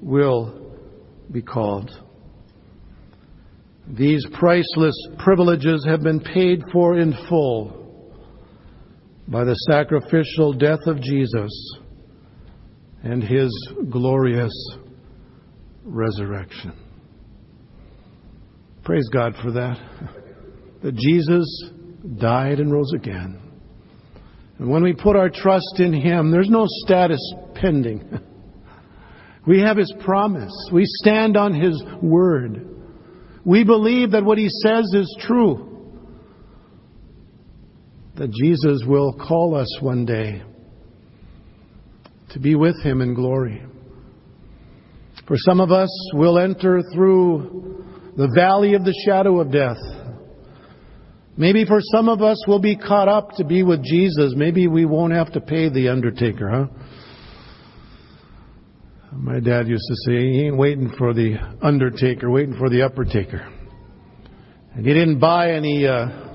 will 0.00 0.76
be 1.32 1.42
called. 1.42 1.90
These 3.88 4.24
priceless 4.34 4.94
privileges 5.18 5.84
have 5.88 6.02
been 6.02 6.20
paid 6.20 6.62
for 6.72 7.00
in 7.00 7.14
full 7.28 7.79
by 9.30 9.44
the 9.44 9.54
sacrificial 9.70 10.52
death 10.52 10.80
of 10.86 11.00
Jesus 11.00 11.78
and 13.04 13.22
his 13.22 13.50
glorious 13.88 14.52
resurrection. 15.84 16.72
Praise 18.82 19.08
God 19.12 19.34
for 19.40 19.52
that. 19.52 19.78
That 20.82 20.96
Jesus 20.96 21.70
died 22.18 22.58
and 22.58 22.72
rose 22.72 22.92
again. 22.92 23.40
And 24.58 24.68
when 24.68 24.82
we 24.82 24.94
put 24.94 25.16
our 25.16 25.30
trust 25.30 25.78
in 25.78 25.92
him, 25.92 26.30
there's 26.30 26.50
no 26.50 26.64
status 26.66 27.34
pending. 27.54 28.20
We 29.46 29.60
have 29.60 29.78
his 29.78 29.92
promise. 30.04 30.52
We 30.70 30.82
stand 30.84 31.34
on 31.34 31.54
his 31.54 31.82
word. 32.02 32.68
We 33.42 33.64
believe 33.64 34.10
that 34.10 34.22
what 34.22 34.36
he 34.36 34.50
says 34.50 34.84
is 34.94 35.16
true 35.26 35.69
that 38.20 38.30
Jesus 38.32 38.82
will 38.86 39.14
call 39.14 39.54
us 39.54 39.78
one 39.80 40.04
day 40.04 40.42
to 42.28 42.38
be 42.38 42.54
with 42.54 42.78
Him 42.82 43.00
in 43.00 43.14
glory. 43.14 43.62
For 45.26 45.36
some 45.38 45.58
of 45.58 45.70
us, 45.70 45.88
we'll 46.12 46.38
enter 46.38 46.82
through 46.92 48.12
the 48.18 48.30
valley 48.36 48.74
of 48.74 48.84
the 48.84 48.92
shadow 49.06 49.40
of 49.40 49.50
death. 49.50 49.78
Maybe 51.38 51.64
for 51.64 51.78
some 51.80 52.10
of 52.10 52.20
us, 52.20 52.44
we'll 52.46 52.58
be 52.58 52.76
caught 52.76 53.08
up 53.08 53.30
to 53.38 53.44
be 53.44 53.62
with 53.62 53.82
Jesus. 53.82 54.34
Maybe 54.36 54.68
we 54.68 54.84
won't 54.84 55.14
have 55.14 55.32
to 55.32 55.40
pay 55.40 55.70
the 55.70 55.88
undertaker, 55.88 56.50
huh? 56.50 56.66
My 59.14 59.40
dad 59.40 59.66
used 59.66 59.86
to 59.88 59.96
say, 60.06 60.18
he 60.18 60.42
ain't 60.44 60.58
waiting 60.58 60.92
for 60.98 61.14
the 61.14 61.36
undertaker, 61.62 62.30
waiting 62.30 62.58
for 62.58 62.68
the 62.68 62.82
upper 62.82 63.06
taker. 63.06 63.50
And 64.74 64.84
he 64.84 64.92
didn't 64.92 65.20
buy 65.20 65.52
any 65.52 65.86
uh, 65.86 66.29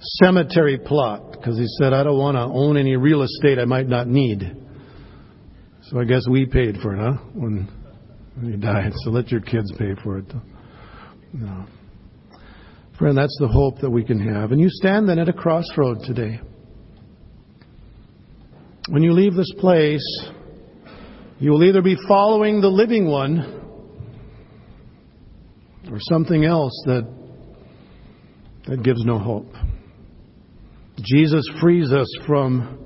cemetery 0.00 0.78
plot 0.78 1.32
because 1.32 1.58
he 1.58 1.66
said, 1.78 1.92
I 1.92 2.02
don't 2.02 2.18
want 2.18 2.36
to 2.36 2.42
own 2.42 2.76
any 2.76 2.96
real 2.96 3.22
estate 3.22 3.58
I 3.58 3.64
might 3.64 3.88
not 3.88 4.06
need. 4.06 4.56
So 5.82 6.00
I 6.00 6.04
guess 6.04 6.22
we 6.28 6.46
paid 6.46 6.78
for 6.82 6.94
it, 6.94 6.98
huh? 6.98 7.22
When, 7.34 7.68
when 8.34 8.52
he 8.52 8.58
died. 8.58 8.92
So 9.04 9.10
let 9.10 9.30
your 9.30 9.40
kids 9.40 9.72
pay 9.78 9.94
for 10.02 10.18
it. 10.18 10.26
No. 11.32 11.66
Friend, 12.98 13.16
that's 13.16 13.36
the 13.40 13.48
hope 13.48 13.80
that 13.80 13.90
we 13.90 14.04
can 14.04 14.18
have. 14.18 14.52
And 14.52 14.60
you 14.60 14.68
stand 14.70 15.08
then 15.08 15.18
at 15.18 15.28
a 15.28 15.32
crossroad 15.32 15.98
today. 16.04 16.40
When 18.88 19.02
you 19.02 19.12
leave 19.12 19.34
this 19.34 19.52
place, 19.58 20.28
you 21.38 21.50
will 21.50 21.64
either 21.64 21.82
be 21.82 21.96
following 22.08 22.60
the 22.60 22.68
living 22.68 23.06
one 23.06 23.62
or 25.90 25.98
something 26.00 26.44
else 26.44 26.72
that, 26.86 27.06
that 28.66 28.82
gives 28.82 29.04
no 29.04 29.18
hope. 29.18 29.52
Jesus 31.02 31.48
frees 31.60 31.92
us 31.92 32.08
from 32.26 32.78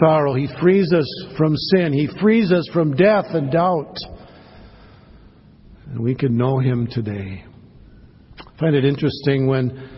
sorrow. 0.00 0.34
He 0.34 0.48
frees 0.60 0.92
us 0.92 1.06
from 1.36 1.56
sin. 1.56 1.92
He 1.92 2.08
frees 2.20 2.52
us 2.52 2.68
from 2.72 2.94
death 2.94 3.26
and 3.30 3.50
doubt. 3.50 3.96
And 5.86 6.00
we 6.00 6.14
can 6.14 6.36
know 6.36 6.58
him 6.58 6.88
today. 6.90 7.44
I 8.38 8.60
find 8.60 8.74
it 8.74 8.84
interesting 8.84 9.46
when, 9.46 9.90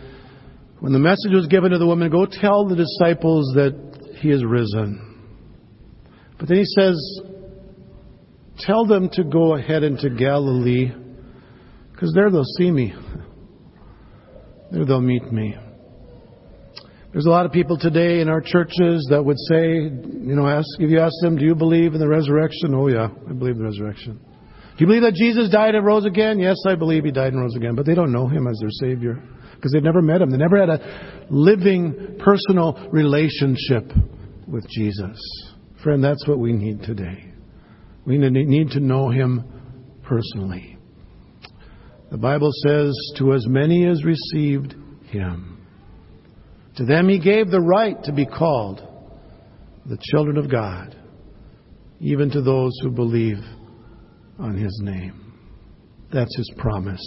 when 0.79 0.93
the 0.93 0.99
message 0.99 1.33
was 1.33 1.47
given 1.47 1.71
to 1.71 1.77
the 1.77 1.85
woman, 1.85 2.09
go 2.09 2.25
tell 2.25 2.67
the 2.67 2.75
disciples 2.75 3.51
that 3.55 4.15
he 4.19 4.29
is 4.29 4.45
risen. 4.45 5.07
But 6.39 6.47
then 6.47 6.57
he 6.57 6.65
says, 6.65 7.21
tell 8.59 8.85
them 8.85 9.09
to 9.13 9.23
go 9.23 9.55
ahead 9.55 9.83
into 9.83 10.09
Galilee, 10.09 10.91
because 11.91 12.13
there 12.13 12.31
they'll 12.31 12.43
see 12.57 12.71
me. 12.71 12.93
There 14.71 14.85
they'll 14.85 15.01
meet 15.01 15.31
me. 15.31 15.55
There's 17.11 17.25
a 17.25 17.29
lot 17.29 17.45
of 17.45 17.51
people 17.51 17.77
today 17.77 18.21
in 18.21 18.29
our 18.29 18.39
churches 18.39 19.05
that 19.09 19.23
would 19.23 19.37
say, 19.49 19.73
you 19.73 20.35
know, 20.35 20.47
ask, 20.47 20.67
if 20.79 20.89
you 20.89 20.99
ask 20.99 21.13
them, 21.21 21.37
do 21.37 21.43
you 21.43 21.55
believe 21.55 21.93
in 21.93 21.99
the 21.99 22.07
resurrection? 22.07 22.73
Oh, 22.73 22.87
yeah, 22.87 23.09
I 23.29 23.33
believe 23.33 23.55
in 23.55 23.59
the 23.59 23.65
resurrection. 23.65 24.17
Do 24.17 24.77
you 24.77 24.87
believe 24.87 25.01
that 25.01 25.15
Jesus 25.15 25.49
died 25.49 25.75
and 25.75 25.85
rose 25.85 26.05
again? 26.05 26.39
Yes, 26.39 26.55
I 26.65 26.75
believe 26.75 27.03
he 27.03 27.11
died 27.11 27.33
and 27.33 27.41
rose 27.41 27.55
again. 27.55 27.75
But 27.75 27.85
they 27.85 27.95
don't 27.95 28.13
know 28.13 28.27
him 28.27 28.47
as 28.47 28.57
their 28.59 28.69
Savior 28.71 29.21
because 29.55 29.73
they've 29.73 29.83
never 29.83 30.01
met 30.01 30.21
him. 30.21 30.31
They 30.31 30.37
never 30.37 30.57
had 30.57 30.69
a 30.69 31.27
living, 31.29 32.17
personal 32.19 32.87
relationship 32.91 33.91
with 34.47 34.65
Jesus. 34.69 35.19
Friend, 35.83 36.01
that's 36.01 36.25
what 36.27 36.39
we 36.39 36.53
need 36.53 36.81
today. 36.83 37.33
We 38.05 38.17
need 38.17 38.69
to 38.69 38.79
know 38.79 39.09
him 39.09 39.99
personally. 40.03 40.77
The 42.09 42.17
Bible 42.17 42.51
says, 42.65 42.97
to 43.17 43.33
as 43.33 43.45
many 43.47 43.85
as 43.85 44.03
received 44.05 44.75
him. 45.07 45.60
To 46.77 46.85
them 46.85 47.09
he 47.09 47.19
gave 47.19 47.49
the 47.49 47.61
right 47.61 48.01
to 48.03 48.13
be 48.13 48.25
called 48.25 48.81
the 49.85 49.97
children 50.11 50.37
of 50.37 50.49
God, 50.49 50.95
even 51.99 52.29
to 52.31 52.41
those 52.41 52.71
who 52.81 52.91
believe 52.91 53.39
on 54.39 54.55
his 54.55 54.79
name. 54.83 55.33
That's 56.13 56.35
his 56.35 56.51
promise. 56.57 57.03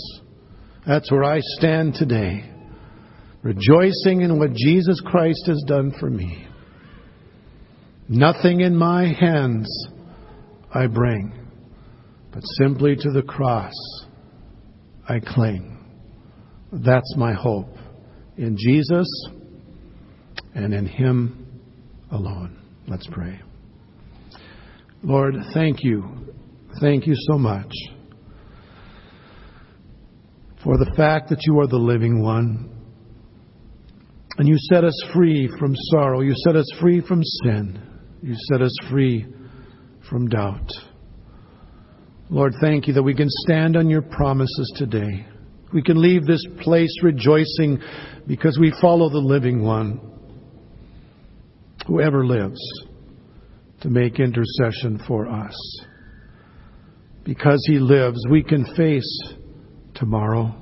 That's 0.86 1.10
where 1.10 1.24
I 1.24 1.40
stand 1.40 1.94
today, 1.94 2.50
rejoicing 3.42 4.20
in 4.20 4.38
what 4.38 4.52
Jesus 4.54 5.00
Christ 5.04 5.44
has 5.46 5.62
done 5.66 5.92
for 5.98 6.10
me. 6.10 6.46
Nothing 8.08 8.60
in 8.60 8.76
my 8.76 9.06
hands 9.06 9.66
I 10.72 10.86
bring, 10.88 11.32
but 12.32 12.42
simply 12.58 12.96
to 12.96 13.10
the 13.10 13.22
cross 13.22 13.72
I 15.08 15.20
cling. 15.20 15.78
That's 16.70 17.14
my 17.16 17.32
hope 17.32 17.76
in 18.36 18.56
Jesus 18.58 19.08
and 20.54 20.72
in 20.72 20.86
Him 20.86 21.60
alone. 22.10 22.58
Let's 22.86 23.06
pray. 23.10 23.40
Lord, 25.02 25.34
thank 25.52 25.82
you. 25.82 26.04
Thank 26.80 27.06
you 27.06 27.14
so 27.28 27.38
much 27.38 27.72
for 30.62 30.78
the 30.78 30.92
fact 30.96 31.28
that 31.28 31.40
you 31.42 31.60
are 31.60 31.66
the 31.66 31.76
living 31.76 32.22
one. 32.22 32.70
And 34.36 34.48
you 34.48 34.56
set 34.72 34.82
us 34.82 34.98
free 35.14 35.48
from 35.58 35.74
sorrow. 35.90 36.20
You 36.20 36.34
set 36.44 36.56
us 36.56 36.66
free 36.80 37.00
from 37.06 37.22
sin. 37.44 37.80
You 38.22 38.34
set 38.50 38.62
us 38.62 38.74
free 38.90 39.26
from 40.08 40.28
doubt. 40.28 40.68
Lord, 42.30 42.54
thank 42.60 42.88
you 42.88 42.94
that 42.94 43.02
we 43.02 43.14
can 43.14 43.28
stand 43.28 43.76
on 43.76 43.88
your 43.88 44.02
promises 44.02 44.72
today. 44.76 45.26
We 45.72 45.82
can 45.82 46.00
leave 46.00 46.24
this 46.24 46.44
place 46.62 46.92
rejoicing 47.02 47.80
because 48.26 48.58
we 48.58 48.72
follow 48.80 49.08
the 49.08 49.18
living 49.18 49.62
one 49.62 50.13
whoever 51.86 52.26
lives 52.26 52.60
to 53.80 53.88
make 53.88 54.18
intercession 54.18 55.02
for 55.06 55.28
us. 55.28 55.54
Because 57.24 57.62
he 57.66 57.78
lives, 57.78 58.18
we 58.30 58.42
can 58.42 58.64
face 58.74 59.34
tomorrow. 59.94 60.54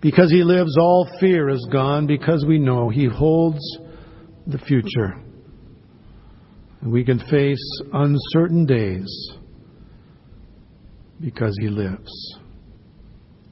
Because 0.00 0.30
he 0.30 0.42
lives, 0.42 0.76
all 0.78 1.08
fear 1.20 1.48
is 1.48 1.66
gone 1.72 2.06
because 2.06 2.44
we 2.46 2.58
know 2.58 2.88
he 2.88 3.06
holds 3.06 3.60
the 4.46 4.58
future. 4.58 5.20
And 6.80 6.90
we 6.90 7.04
can 7.04 7.18
face 7.18 7.80
uncertain 7.92 8.64
days 8.64 9.30
because 11.20 11.54
he 11.60 11.68
lives. 11.68 12.10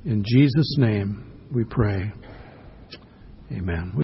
In 0.04 0.24
Jesus' 0.26 0.76
name 0.78 1.48
we 1.52 1.64
pray. 1.64 2.10
Amen. 3.52 3.92